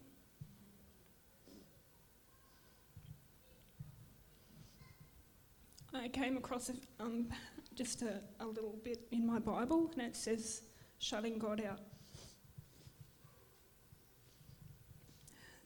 [5.92, 7.28] I came across um,
[7.74, 10.62] just a, a little bit in my Bible, and it says,
[10.98, 11.80] shutting God out.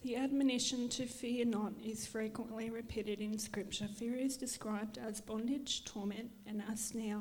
[0.02, 3.88] The admonition to fear not is frequently repeated in Scripture.
[3.88, 7.20] Fear is described as bondage, torment, and a snare.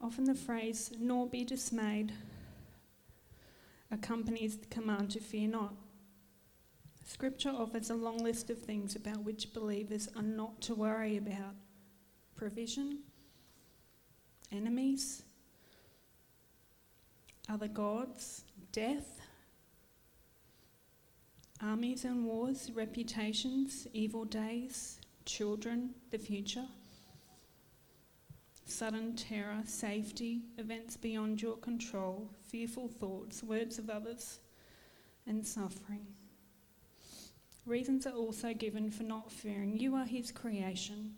[0.00, 2.12] Often the phrase, nor be dismayed,
[3.92, 5.74] accompanies the command to fear not.
[7.04, 11.54] Scripture offers a long list of things about which believers are not to worry about
[12.34, 13.00] provision,
[14.50, 15.22] enemies,
[17.48, 19.20] other gods, death,
[21.60, 26.66] armies and wars, reputations, evil days, children, the future,
[28.64, 34.40] sudden terror, safety, events beyond your control, fearful thoughts, words of others,
[35.26, 36.06] and suffering.
[37.64, 39.78] Reasons are also given for not fearing.
[39.78, 41.14] You are His creation.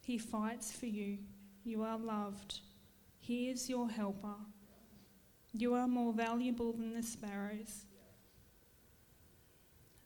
[0.00, 1.18] He fights for you.
[1.64, 2.60] You are loved.
[3.18, 4.36] He is your helper.
[5.52, 7.86] You are more valuable than the sparrows.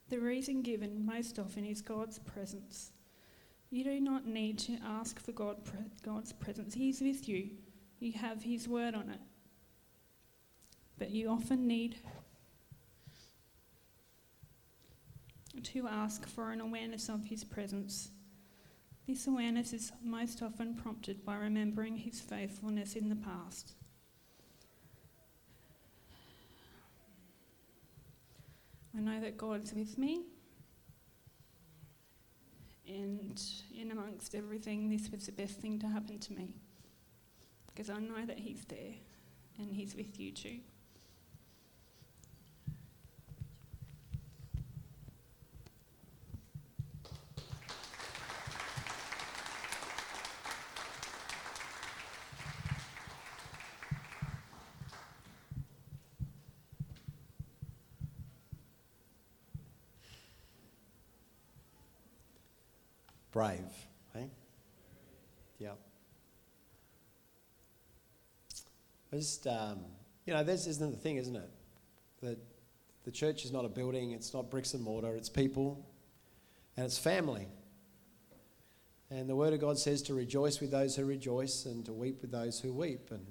[0.09, 2.93] The reason given most often is God's presence.
[3.71, 5.57] You do not need to ask for God,
[6.03, 6.75] God's presence.
[6.75, 7.51] He's with you.
[8.01, 9.21] You have His word on it.
[10.99, 11.97] But you often need
[15.63, 18.11] to ask for an awareness of His presence.
[19.07, 23.75] This awareness is most often prompted by remembering His faithfulness in the past.
[28.97, 30.23] I know that God's with me,
[32.91, 33.41] and
[33.79, 36.55] in amongst everything, this was the best thing to happen to me
[37.69, 38.95] because I know that He's there
[39.59, 40.59] and He's with you too.
[63.41, 63.73] Brave.
[64.13, 64.29] Hey?
[65.59, 65.71] Yeah.
[69.15, 69.79] Just, um,
[70.27, 71.49] you know, this isn't the thing, isn't it?
[72.23, 72.39] That
[73.07, 75.89] the church is not a building, it's not bricks and mortar, it's people
[76.77, 77.49] and it's family.
[79.11, 82.21] And the Word of God says to rejoice with those who rejoice and to weep
[82.21, 83.11] with those who weep.
[83.11, 83.27] And,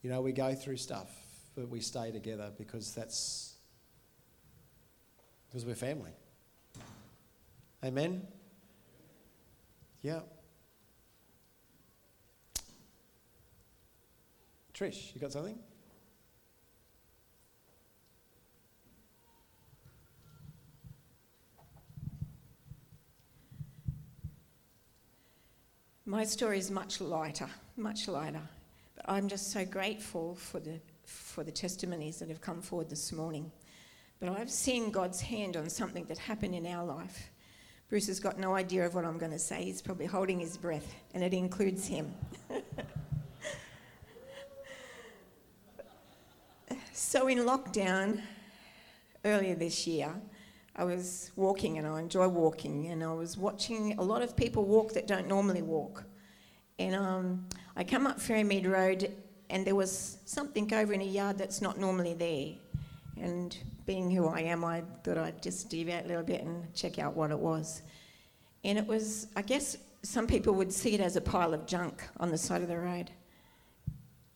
[0.00, 1.10] you know, we go through stuff,
[1.54, 3.56] but we stay together because that's
[5.50, 6.12] because we're family.
[7.84, 8.26] Amen?
[10.08, 10.20] Yeah.
[14.72, 15.58] Trish, you got something?
[26.06, 28.40] My story is much lighter, much lighter.
[28.96, 33.12] But I'm just so grateful for the, for the testimonies that have come forward this
[33.12, 33.52] morning.
[34.20, 37.28] But I've seen God's hand on something that happened in our life
[37.88, 39.64] Bruce has got no idea of what I'm going to say.
[39.64, 42.12] He's probably holding his breath, and it includes him.
[46.92, 48.20] so, in lockdown
[49.24, 50.12] earlier this year,
[50.76, 54.66] I was walking, and I enjoy walking, and I was watching a lot of people
[54.66, 56.04] walk that don't normally walk.
[56.78, 59.10] And um, I come up Ferrymead Road,
[59.48, 62.48] and there was something over in a yard that's not normally there.
[63.24, 63.56] And
[63.88, 67.16] being who I am, I thought I'd just deviate a little bit and check out
[67.16, 67.80] what it was.
[68.62, 72.06] And it was, I guess some people would see it as a pile of junk
[72.18, 73.10] on the side of the road.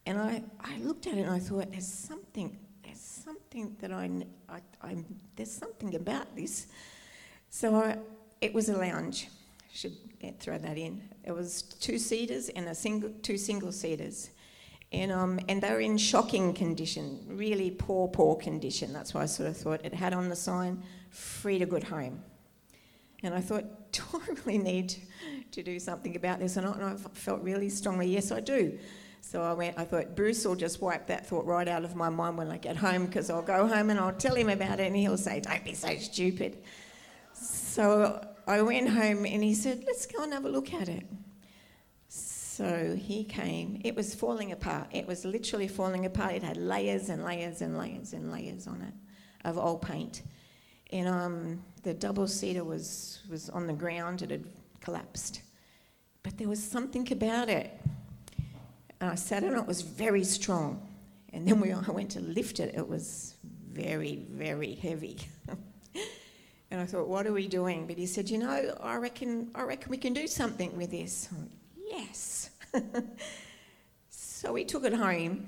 [0.06, 4.10] And I, I looked at it and I thought, there's something, there's something that I,
[4.48, 4.96] I, I
[5.36, 6.68] there's something about this.
[7.50, 7.98] So I,
[8.40, 9.28] it was a lounge,
[9.70, 9.92] should
[10.40, 11.02] throw that in.
[11.24, 14.30] It was two seaters and a single, two single seaters.
[14.92, 18.92] And, um, and they were in shocking condition, really poor, poor condition.
[18.92, 22.22] That's why I sort of thought it had on the sign, free to good home.
[23.22, 24.94] And I thought, do I really need
[25.52, 26.76] to do something about this or not?
[26.76, 28.78] And I felt really strongly, yes, I do.
[29.22, 32.08] So I went, I thought, Bruce will just wipe that thought right out of my
[32.08, 34.88] mind when I get home because I'll go home and I'll tell him about it
[34.88, 36.58] and he'll say, don't be so stupid.
[37.32, 41.06] So I went home and he said, let's go and have a look at it.
[42.52, 43.80] So he came.
[43.82, 44.88] It was falling apart.
[44.90, 46.34] It was literally falling apart.
[46.34, 48.92] It had layers and layers and layers and layers on it
[49.46, 50.20] of old paint.
[50.92, 54.20] And um, the double seater was, was on the ground.
[54.20, 54.44] It had
[54.82, 55.40] collapsed.
[56.22, 57.70] But there was something about it.
[59.00, 59.58] And I sat on it.
[59.58, 60.86] It was very strong.
[61.32, 63.34] And then when I went to lift it, it was
[63.72, 65.16] very, very heavy.
[66.70, 67.86] and I thought, what are we doing?
[67.86, 71.30] But he said, you know, I reckon, I reckon we can do something with this.
[71.90, 72.41] yes.
[74.10, 75.46] So we took it home,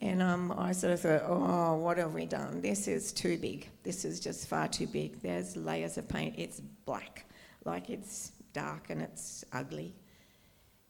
[0.00, 2.60] and um, I sort of thought, oh, what have we done?
[2.60, 3.68] This is too big.
[3.82, 5.20] This is just far too big.
[5.22, 6.34] There's layers of paint.
[6.38, 7.26] It's black,
[7.64, 9.94] like it's dark and it's ugly.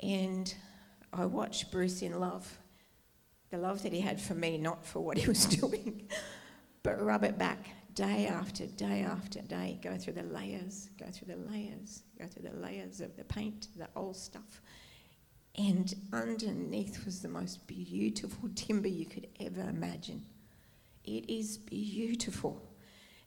[0.01, 0.55] And
[1.13, 2.59] I watched Bruce in love,
[3.51, 6.09] the love that he had for me, not for what he was doing,
[6.83, 11.35] but rub it back day after day after day, go through the layers, go through
[11.35, 14.61] the layers, go through the layers of the paint, the old stuff.
[15.57, 20.25] And underneath was the most beautiful timber you could ever imagine.
[21.05, 22.61] It is beautiful.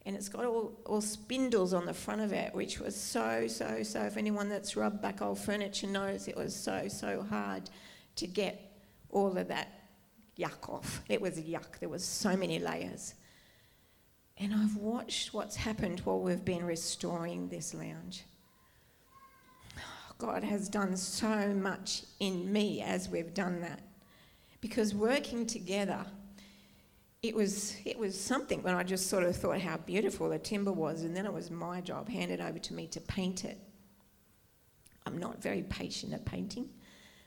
[0.04, 3.82] And it's got all, all spindles on the front of it, which was so, so,
[3.82, 4.02] so.
[4.04, 7.70] If anyone that's rubbed back old furniture knows, it was so, so hard
[8.16, 8.72] to get
[9.10, 9.68] all of that
[10.38, 11.02] yuck off.
[11.08, 11.78] It was yuck.
[11.80, 13.14] There was so many layers.
[14.36, 18.24] And I've watched what's happened while we've been restoring this lounge.
[20.18, 23.80] God has done so much in me as we've done that.
[24.60, 26.04] Because working together,
[27.22, 30.72] it was, it was something when I just sort of thought how beautiful the timber
[30.72, 33.58] was, and then it was my job, handed over to me to paint it.
[35.06, 36.68] I'm not very patient at painting,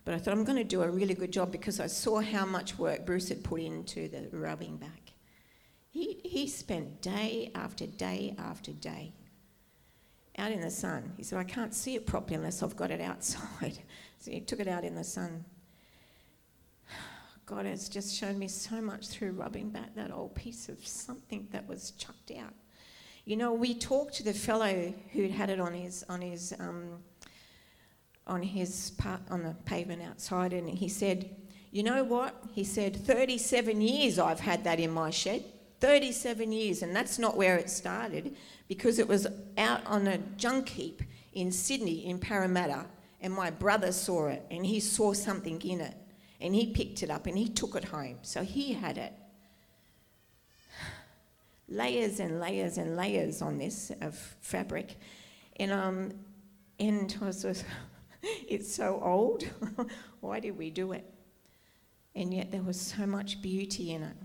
[0.04, 2.46] but I thought I'm going to do a really good job because I saw how
[2.46, 5.14] much work Bruce had put into the rubbing back.
[5.90, 9.14] He, he spent day after day after day
[10.42, 11.14] out in the sun.
[11.18, 13.78] He said, I can't see it properly unless I've got it outside.
[14.24, 15.44] So he took it out in the sun.
[17.48, 21.48] God has just shown me so much through rubbing back that old piece of something
[21.52, 22.54] that was chucked out.
[23.26, 27.00] You know, we talked to the fellow who'd had it on his on his um,
[28.28, 31.36] on his part on the pavement outside, and he said,
[31.72, 35.44] "You know what?" He said, "37 years I've had that in my shed.
[35.80, 38.36] 37 years, and that's not where it started
[38.72, 41.04] because it was out on a junk heap
[41.34, 42.86] in Sydney, in Parramatta,
[43.20, 45.94] and my brother saw it and he saw something in it
[46.40, 48.20] and he picked it up and he took it home.
[48.22, 49.12] So he had it.
[51.68, 54.98] Layers and layers and layers on this of fabric.
[55.58, 56.14] And, um,
[56.80, 57.66] and I was just,
[58.24, 59.44] it's so old.
[60.22, 61.14] Why did we do it?
[62.16, 64.16] And yet there was so much beauty in it.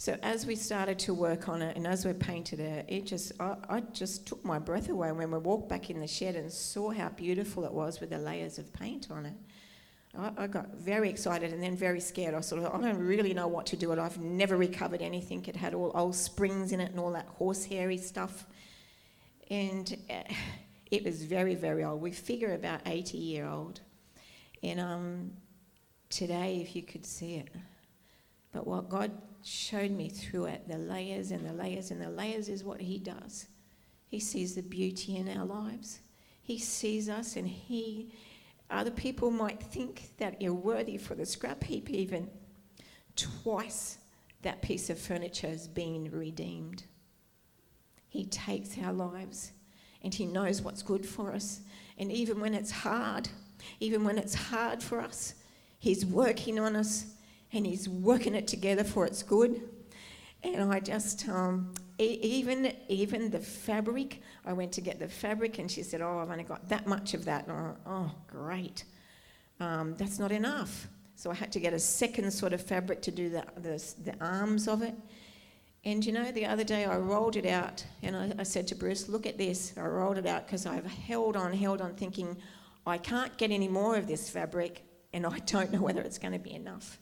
[0.00, 3.32] So as we started to work on it and as we painted it, it just
[3.40, 6.52] I, I, just took my breath away when we walked back in the shed and
[6.52, 9.34] saw how beautiful it was with the layers of paint on it.
[10.16, 12.34] I, I got very excited and then very scared.
[12.34, 13.98] I sort of I don't really know what to do it.
[13.98, 15.44] I've never recovered anything.
[15.46, 18.46] It had all old springs in it and all that horsehairy stuff,
[19.50, 20.32] and uh,
[20.92, 22.00] it was very very old.
[22.00, 23.80] We figure about 80 year old,
[24.62, 25.32] and um,
[26.08, 27.48] today if you could see it.
[28.52, 29.10] But what God
[29.42, 32.98] showed me through it the layers and the layers and the layers is what He
[32.98, 33.46] does.
[34.06, 36.00] He sees the beauty in our lives.
[36.42, 38.12] He sees us and He,
[38.70, 42.30] other people might think that you're worthy for the scrap heap, even.
[43.16, 43.98] Twice
[44.42, 46.84] that piece of furniture has been redeemed.
[48.08, 49.52] He takes our lives
[50.02, 51.60] and He knows what's good for us.
[51.98, 53.28] And even when it's hard,
[53.80, 55.34] even when it's hard for us,
[55.78, 57.06] He's working on us
[57.52, 59.62] and He's working it together for its good.
[60.42, 65.68] And I just, um, even even the fabric, I went to get the fabric, and
[65.70, 68.84] she said, "Oh, I've only got that much of that." And I went, "Oh, great,
[69.58, 73.10] um, that's not enough." So I had to get a second sort of fabric to
[73.10, 74.94] do the, the, the arms of it.
[75.84, 78.76] And you know, the other day I rolled it out, and I, I said to
[78.76, 82.36] Bruce, "Look at this." I rolled it out because I've held on, held on, thinking,
[82.86, 84.82] "I can't get any more of this fabric,
[85.12, 87.00] and I don't know whether it's going to be enough."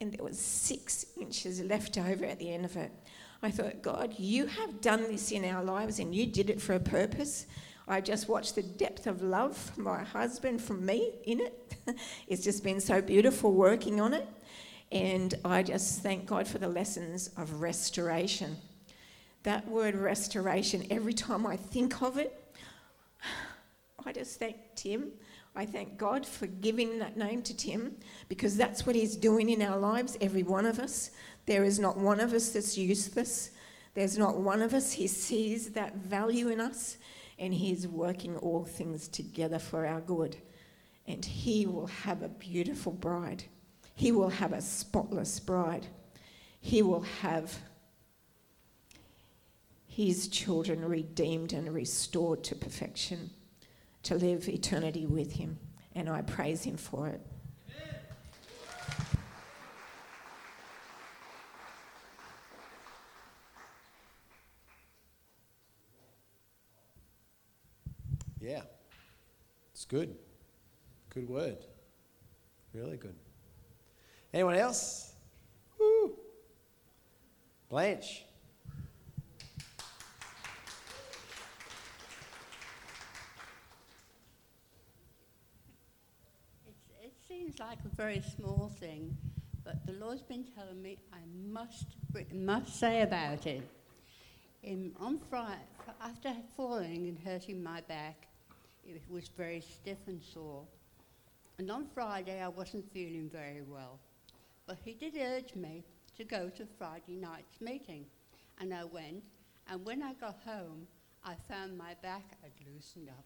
[0.00, 2.92] And there was six inches left over at the end of it.
[3.42, 6.74] I thought, God, you have done this in our lives and you did it for
[6.74, 7.46] a purpose.
[7.86, 11.76] I just watched the depth of love from my husband from me in it.
[12.26, 14.26] it's just been so beautiful working on it.
[14.90, 18.56] And I just thank God for the lessons of restoration.
[19.44, 22.56] That word restoration, every time I think of it,
[24.04, 25.12] I just thank Tim.
[25.54, 27.96] I thank God for giving that name to Tim
[28.28, 31.10] because that's what he's doing in our lives, every one of us.
[31.46, 33.50] There is not one of us that's useless.
[33.94, 34.92] There's not one of us.
[34.92, 36.98] He sees that value in us
[37.38, 40.36] and He's working all things together for our good.
[41.06, 43.44] And He will have a beautiful bride.
[43.94, 45.86] He will have a spotless bride.
[46.60, 47.58] He will have
[49.86, 53.30] His children redeemed and restored to perfection
[54.08, 55.58] to live eternity with Him.
[55.94, 57.20] And I praise Him for it.
[68.40, 68.62] Yeah.
[69.72, 70.16] It's good.
[71.10, 71.58] Good word.
[72.72, 73.14] Really good.
[74.32, 75.12] Anyone else?
[75.78, 76.14] Woo.
[77.68, 78.24] Blanche.
[86.66, 87.12] It's, it
[87.48, 89.16] seems like a very small thing,
[89.64, 91.16] but the Lord's been telling me I
[91.50, 91.86] must,
[92.34, 93.62] must say about it.
[94.62, 95.56] In, on Friday,
[96.02, 98.26] after falling and hurting my back,
[98.86, 100.64] it was very stiff and sore.
[101.56, 103.98] And on Friday, I wasn't feeling very well.
[104.66, 105.84] But he did urge me
[106.18, 108.04] to go to Friday night's meeting.
[108.60, 109.22] And I went.
[109.70, 110.86] And when I got home,
[111.24, 113.24] I found my back had loosened up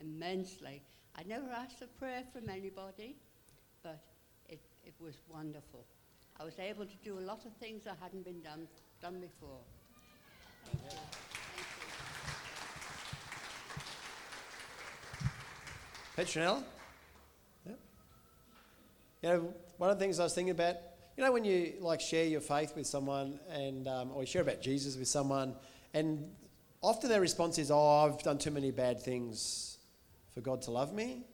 [0.00, 0.82] immensely.
[1.16, 3.16] I never asked a prayer from anybody,
[3.84, 4.00] but
[4.48, 5.84] it, it was wonderful.
[6.40, 8.66] I was able to do a lot of things that hadn't been done,
[9.00, 9.60] done before.
[10.64, 10.98] Thank you.
[16.40, 16.64] Petronella?
[17.66, 17.78] Yep.
[19.22, 20.76] You know, one of the things I was thinking about,
[21.16, 24.42] you know, when you like share your faith with someone and, um, or you share
[24.42, 25.54] about Jesus with someone,
[25.92, 26.30] and
[26.82, 29.78] often their response is, oh, I've done too many bad things
[30.32, 31.26] for God to love me.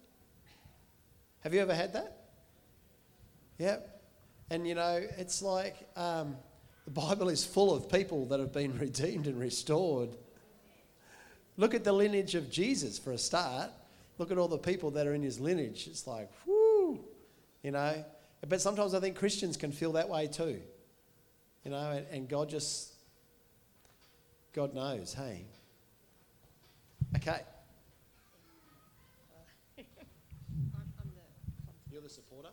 [1.40, 2.19] Have you ever had that?
[3.60, 4.02] Yep.
[4.50, 6.36] And, you know, it's like um,
[6.86, 10.10] the Bible is full of people that have been redeemed and restored.
[11.56, 13.70] Look at the lineage of Jesus for a start
[14.20, 15.86] look at all the people that are in his lineage.
[15.86, 17.00] It's like, whoo,
[17.62, 18.04] you know.
[18.46, 20.60] But sometimes I think Christians can feel that way too,
[21.64, 22.92] you know, and, and God just,
[24.52, 25.46] God knows, hey.
[27.16, 27.40] Okay.
[31.90, 32.50] You're the supporter?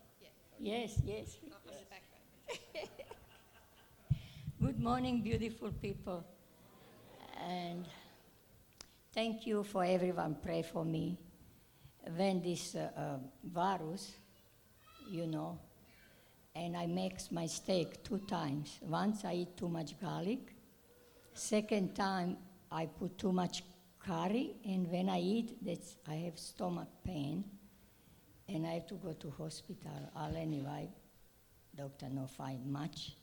[0.60, 1.38] Yes, yes.
[4.62, 6.26] Good morning, beautiful people.
[7.48, 7.86] And
[9.14, 11.18] thank you for everyone pray for me
[12.16, 14.16] when this uh, uh, virus,
[15.08, 15.60] you know,
[16.56, 18.80] and I make my mistake two times.
[18.82, 20.56] Once I eat too much garlic.
[21.34, 22.38] Second time
[22.72, 23.62] I put too much
[24.00, 27.44] curry, and when I eat, that's, I have stomach pain,
[28.50, 30.12] and I have to go to hospital.
[30.16, 30.90] I'll anyway,
[31.76, 33.16] doctor no find much.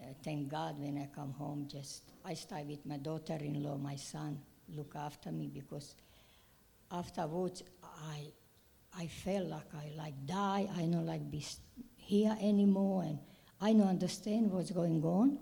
[0.00, 4.38] Uh, thank God when I come home, just I stay with my daughter-in-law, my son,
[4.68, 5.96] look after me because
[6.90, 8.32] afterwards I
[8.96, 10.68] I felt like I like die.
[10.76, 11.44] I don't like be
[11.96, 13.18] here anymore, and
[13.60, 15.38] I don't understand what's going on.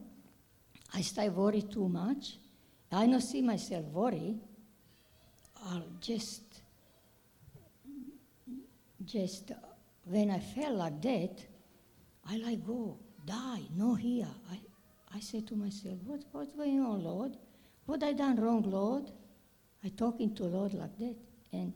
[0.95, 2.39] I start worry too much.
[2.93, 4.37] I don't see myself worry.
[5.65, 6.46] I'll just
[9.07, 9.53] just
[10.05, 11.47] when I felt like that,
[12.29, 14.29] I like go die, no here.
[14.51, 14.61] I
[15.15, 17.37] I say to myself, what what's going on, Lord?
[17.87, 19.11] What I done wrong, Lord?
[19.85, 21.17] I talking to Lord like that.
[21.53, 21.73] And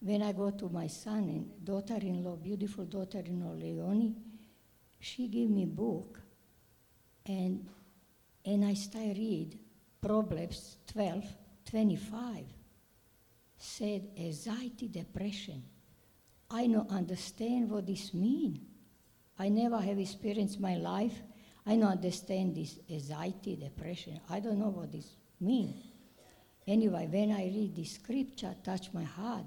[0.00, 4.16] when I go to my son and daughter-in-law, beautiful daughter-in-law Leonie,
[4.98, 6.20] she gave me book,
[7.24, 7.68] and
[8.44, 9.58] and I start read
[10.00, 11.24] Proverbs 12,
[11.70, 12.44] 25.
[13.58, 15.62] Said anxiety, depression.
[16.50, 18.60] I don't understand what this mean.
[19.38, 21.20] I never have experienced my life.
[21.66, 24.20] I don't understand this anxiety, depression.
[24.30, 25.74] I don't know what this mean.
[26.66, 29.44] Anyway, when I read the scripture, touch my heart.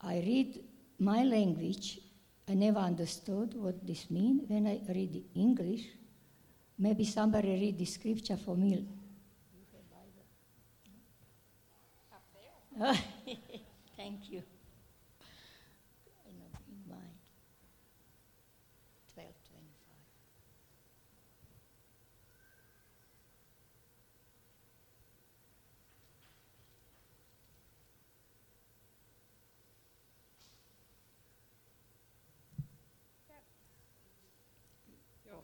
[0.00, 0.62] I read
[0.98, 2.00] my language.
[2.48, 4.42] I never understood what this means.
[4.48, 5.86] When I read the English,
[6.78, 8.86] maybe somebody read the scripture for me.
[13.96, 14.42] Thank you.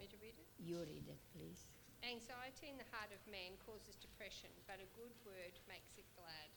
[0.03, 0.52] me to read it?
[0.65, 1.67] You read it, please.
[2.05, 6.51] Anxiety in the heart of man causes depression, but a good word makes it glad.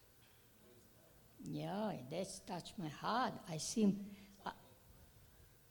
[1.44, 3.34] Yeah, that's touched my heart.
[3.50, 3.96] I see.
[4.46, 4.52] Uh,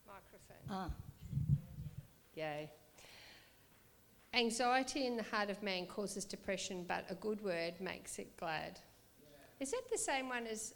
[0.06, 0.66] Microphone.
[0.70, 0.90] ah,
[2.34, 2.70] Yay.
[4.32, 8.80] Anxiety in the heart of man causes depression, but a good word makes it glad.
[9.60, 10.74] Is that the same one as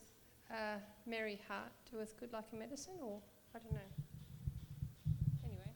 [0.50, 3.18] uh, Merry Heart with Good Luck and Medicine, or
[3.54, 3.78] I don't know?
[5.44, 5.72] Anyway,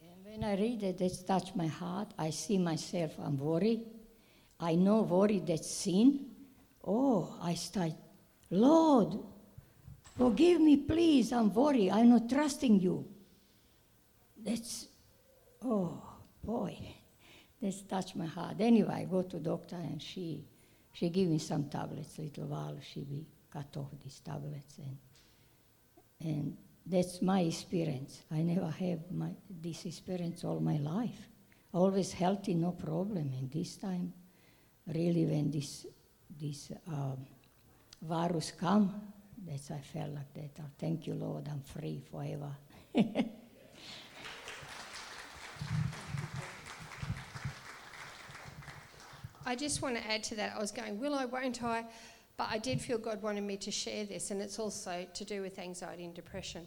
[0.00, 2.14] yeah, and when I read it, it touched my heart.
[2.16, 3.18] I see myself.
[3.18, 3.80] I'm worried.
[4.60, 6.26] I know worry that's sin.
[6.84, 7.92] Oh, I start,
[8.50, 9.18] Lord,
[10.16, 11.32] forgive me, please.
[11.32, 11.90] I'm worried.
[11.90, 13.06] I'm not trusting you.
[14.38, 14.86] That's,
[15.64, 16.00] oh
[16.44, 16.78] boy,
[17.60, 18.60] that's touched my heart.
[18.60, 20.44] Anyway, I go to doctor and she,
[20.92, 22.18] she give me some tablets.
[22.18, 24.96] A little while she be cut off these tablets and,
[26.20, 26.56] and
[26.86, 28.22] that's my experience.
[28.30, 31.28] I never have my, this experience all my life.
[31.72, 33.32] Always healthy, no problem.
[33.38, 34.12] And this time,
[34.86, 35.86] really, when this
[36.40, 37.26] this um,
[38.02, 38.94] virus come,
[39.46, 40.50] that's I felt like that.
[40.60, 41.48] Oh, thank you, Lord.
[41.48, 42.50] I'm free forever.
[49.46, 50.54] I just want to add to that.
[50.56, 51.84] I was going, will I, won't I?
[52.40, 55.42] But I did feel God wanted me to share this, and it's also to do
[55.42, 56.66] with anxiety and depression.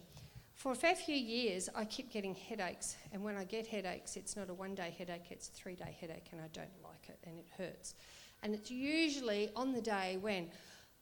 [0.54, 4.36] For a fair few years, I keep getting headaches, and when I get headaches, it's
[4.36, 7.18] not a one day headache, it's a three day headache, and I don't like it,
[7.26, 7.96] and it hurts.
[8.44, 10.48] And it's usually on the day when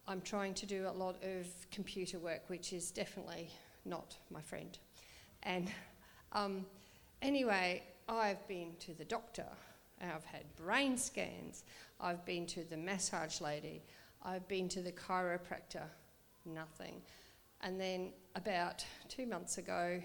[0.07, 3.49] I'm trying to do a lot of computer work, which is definitely
[3.84, 4.78] not my friend.
[5.43, 5.69] And
[6.32, 6.65] um,
[7.22, 9.47] anyway, I've been to the doctor,
[10.01, 11.65] I've had brain scans,
[11.99, 13.84] I've been to the massage lady,
[14.24, 15.84] I've been to the chiropractor,
[16.45, 17.01] nothing.
[17.61, 20.01] And then about two months ago,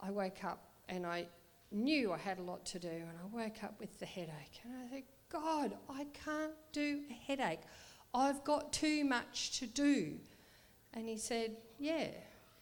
[0.00, 1.26] I woke up and I
[1.72, 4.60] knew I had a lot to do, and I woke up with the headache.
[4.64, 7.60] And I think, God, I can't do a headache.
[8.14, 10.14] I've got too much to do.
[10.94, 12.08] And he said, Yeah,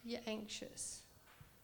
[0.03, 1.01] you're anxious.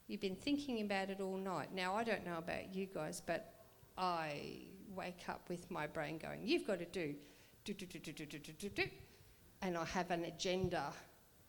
[0.08, 1.74] You've been thinking about it all night.
[1.74, 3.54] Now, I don't know about you guys, but
[3.98, 4.62] I
[4.94, 7.16] wake up with my brain going, You've got to do,
[7.64, 8.84] do, do, do, do, do, do, do, do.
[9.62, 10.86] And I have an agenda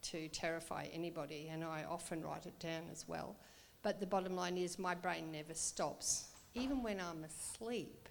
[0.03, 3.37] to terrify anybody, and I often write it down as well.
[3.83, 6.27] But the bottom line is, my brain never stops.
[6.55, 8.09] Even when I'm asleep,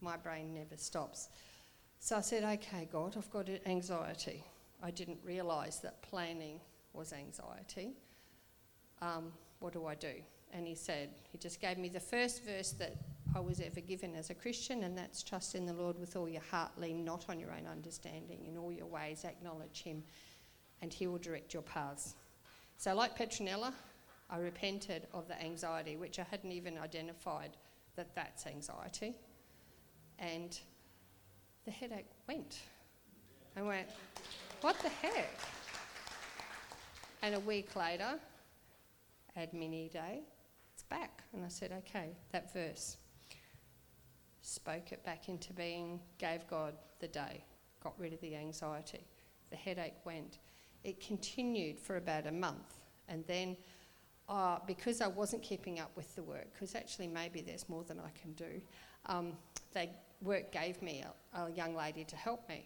[0.00, 1.28] my brain never stops.
[2.00, 4.44] So I said, Okay, God, I've got anxiety.
[4.82, 6.60] I didn't realise that planning
[6.92, 7.94] was anxiety.
[9.00, 10.12] Um, what do I do?
[10.52, 12.94] And he said, He just gave me the first verse that
[13.34, 16.28] I was ever given as a Christian, and that's trust in the Lord with all
[16.28, 18.46] your heart, lean not on your own understanding.
[18.46, 20.02] In all your ways, acknowledge Him,
[20.80, 22.14] and He will direct your paths.
[22.78, 23.72] So, like Petronella,
[24.30, 27.56] I repented of the anxiety, which I hadn't even identified
[27.96, 29.14] that that's anxiety.
[30.18, 30.58] And
[31.64, 32.60] the headache went.
[33.56, 33.88] I went,
[34.60, 35.38] what the heck?
[37.22, 38.18] And a week later,
[39.36, 40.20] admin day,
[40.72, 41.22] it's back.
[41.32, 42.96] And I said, okay, that verse.
[44.48, 47.44] Spoke it back into being, gave God the day,
[47.84, 49.06] got rid of the anxiety.
[49.50, 50.38] The headache went.
[50.84, 52.80] It continued for about a month.
[53.10, 53.58] And then,
[54.26, 58.00] uh, because I wasn't keeping up with the work, because actually maybe there's more than
[58.00, 58.62] I can do,
[59.04, 59.34] um,
[59.74, 59.90] they,
[60.22, 62.64] work gave me a, a young lady to help me.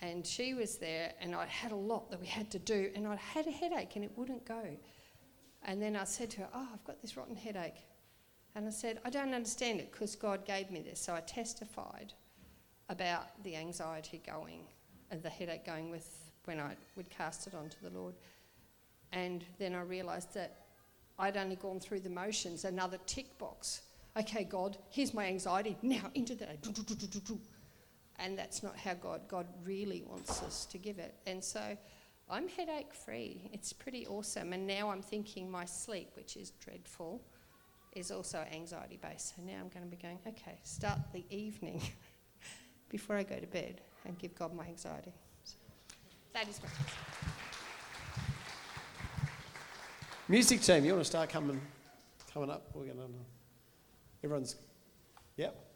[0.00, 3.06] And she was there, and I had a lot that we had to do, and
[3.06, 4.62] I had a headache, and it wouldn't go.
[5.62, 7.84] And then I said to her, Oh, I've got this rotten headache.
[8.54, 11.00] And I said, I don't understand it because God gave me this.
[11.00, 12.12] So I testified
[12.88, 14.62] about the anxiety going
[15.10, 18.14] and the headache going with when I would cast it onto the Lord.
[19.12, 20.56] And then I realised that
[21.18, 23.82] I'd only gone through the motions, another tick box.
[24.18, 25.76] Okay, God, here's my anxiety.
[25.82, 26.58] Now into that.
[28.18, 31.14] And that's not how God, God really wants us to give it.
[31.26, 31.76] And so
[32.28, 33.48] I'm headache free.
[33.52, 34.52] It's pretty awesome.
[34.52, 37.22] And now I'm thinking my sleep, which is dreadful,
[37.92, 39.36] is also anxiety based.
[39.36, 41.82] So now I'm going to be going, okay, start the evening
[42.88, 45.12] before I go to bed and give God my anxiety.
[45.44, 45.56] So
[46.32, 46.68] that is my
[50.28, 51.60] Music team, you want to start coming,
[52.32, 52.70] coming up?
[52.72, 53.04] We're going to.
[54.22, 54.54] Everyone's.
[55.36, 55.70] Yep.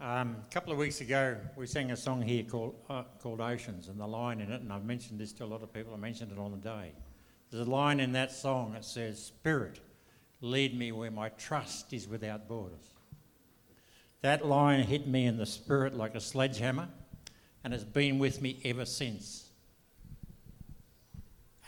[0.00, 3.88] Um, a couple of weeks ago, we sang a song here called, uh, called Oceans,
[3.88, 5.98] and the line in it, and I've mentioned this to a lot of people, I
[5.98, 6.92] mentioned it on the day.
[7.50, 9.80] There's a line in that song that says, Spirit,
[10.40, 12.90] lead me where my trust is without borders.
[14.22, 16.88] That line hit me in the spirit like a sledgehammer
[17.64, 19.48] and has been with me ever since.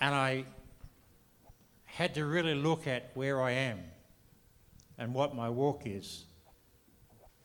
[0.00, 0.44] And I
[1.84, 3.80] had to really look at where I am
[4.98, 6.24] and what my walk is.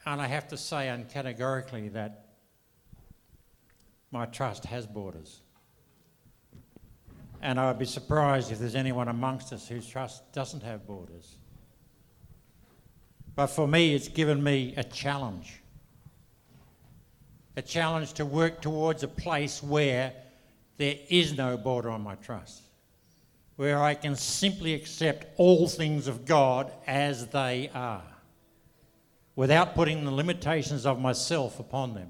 [0.06, 2.28] And I have to say uncategorically that
[4.12, 5.42] my trust has borders.
[7.42, 11.38] And I would be surprised if there's anyone amongst us whose trust doesn't have borders.
[13.36, 15.62] But for me, it's given me a challenge.
[17.56, 20.14] A challenge to work towards a place where
[20.78, 22.64] there is no border on my trust,
[23.56, 28.04] where I can simply accept all things of God as they are,
[29.36, 32.10] without putting the limitations of myself upon them.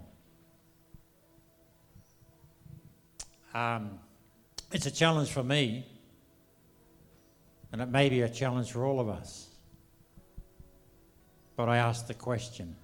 [3.54, 4.00] Um,
[4.72, 5.86] it's a challenge for me,
[7.72, 9.48] and it may be a challenge for all of us.
[11.56, 12.76] But I ask the question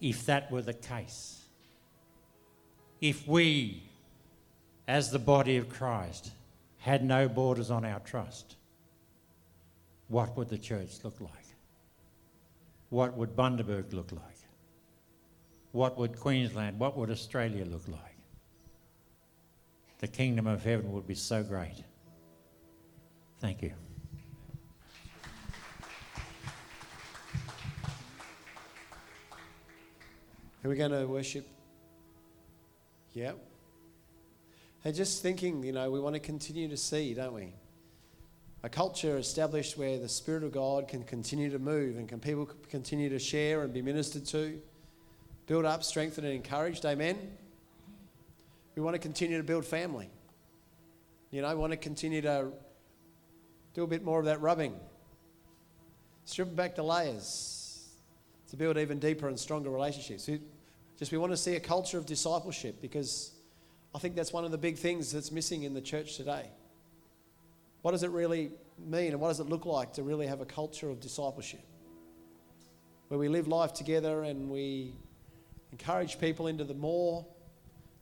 [0.00, 1.44] if that were the case,
[3.00, 3.82] if we,
[4.88, 6.32] as the body of Christ,
[6.78, 8.56] had no borders on our trust,
[10.08, 11.30] what would the church look like?
[12.88, 14.22] What would Bundaberg look like?
[15.72, 18.09] What would Queensland, what would Australia look like?
[20.00, 21.84] The kingdom of heaven would be so great.
[23.38, 23.72] Thank you.
[30.64, 31.46] Are we going to worship?
[33.12, 33.38] Yep.
[34.84, 37.52] And just thinking, you know, we want to continue to see, don't we?
[38.62, 42.48] A culture established where the Spirit of God can continue to move and can people
[42.70, 44.60] continue to share and be ministered to,
[45.46, 46.86] build up, strengthen, and encouraged.
[46.86, 47.18] Amen.
[48.74, 50.10] We want to continue to build family.
[51.30, 52.48] You know, we want to continue to
[53.74, 54.74] do a bit more of that rubbing,
[56.24, 57.88] stripping back the layers
[58.50, 60.28] to build even deeper and stronger relationships.
[60.98, 63.32] Just we want to see a culture of discipleship because
[63.94, 66.46] I think that's one of the big things that's missing in the church today.
[67.82, 70.44] What does it really mean and what does it look like to really have a
[70.44, 71.62] culture of discipleship?
[73.08, 74.94] Where we live life together and we
[75.72, 77.24] encourage people into the more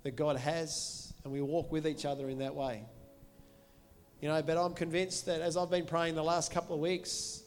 [0.08, 2.82] that God has and we walk with each other in that way.
[4.22, 7.42] You know, but I'm convinced that as I've been praying the last couple of weeks,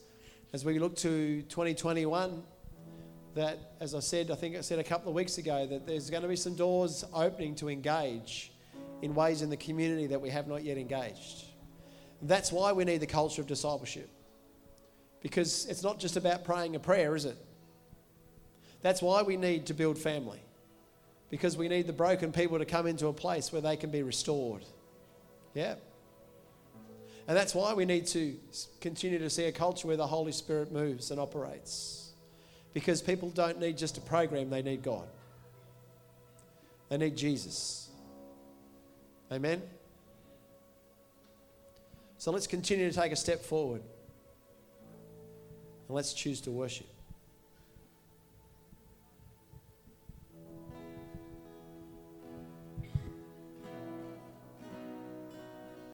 [0.54, 2.44] as we look to 2021,
[3.34, 6.12] that, as I said, I think I said a couple of weeks ago, that there's
[6.12, 8.52] going to be some doors opening to engage
[9.02, 11.46] in ways in the community that we have not yet engaged.
[12.22, 14.08] That's why we need the culture of discipleship.
[15.24, 17.38] Because it's not just about praying a prayer, is it?
[18.84, 20.42] That's why we need to build family.
[21.32, 24.04] Because we need the broken people to come into a place where they can be
[24.04, 24.64] restored.
[25.56, 25.76] Yeah.
[27.28, 28.36] And that's why we need to
[28.82, 32.12] continue to see a culture where the Holy Spirit moves and operates.
[32.74, 35.08] Because people don't need just a program, they need God.
[36.90, 37.90] They need Jesus.
[39.32, 39.62] Amen?
[42.18, 43.82] So let's continue to take a step forward.
[45.88, 46.88] And let's choose to worship.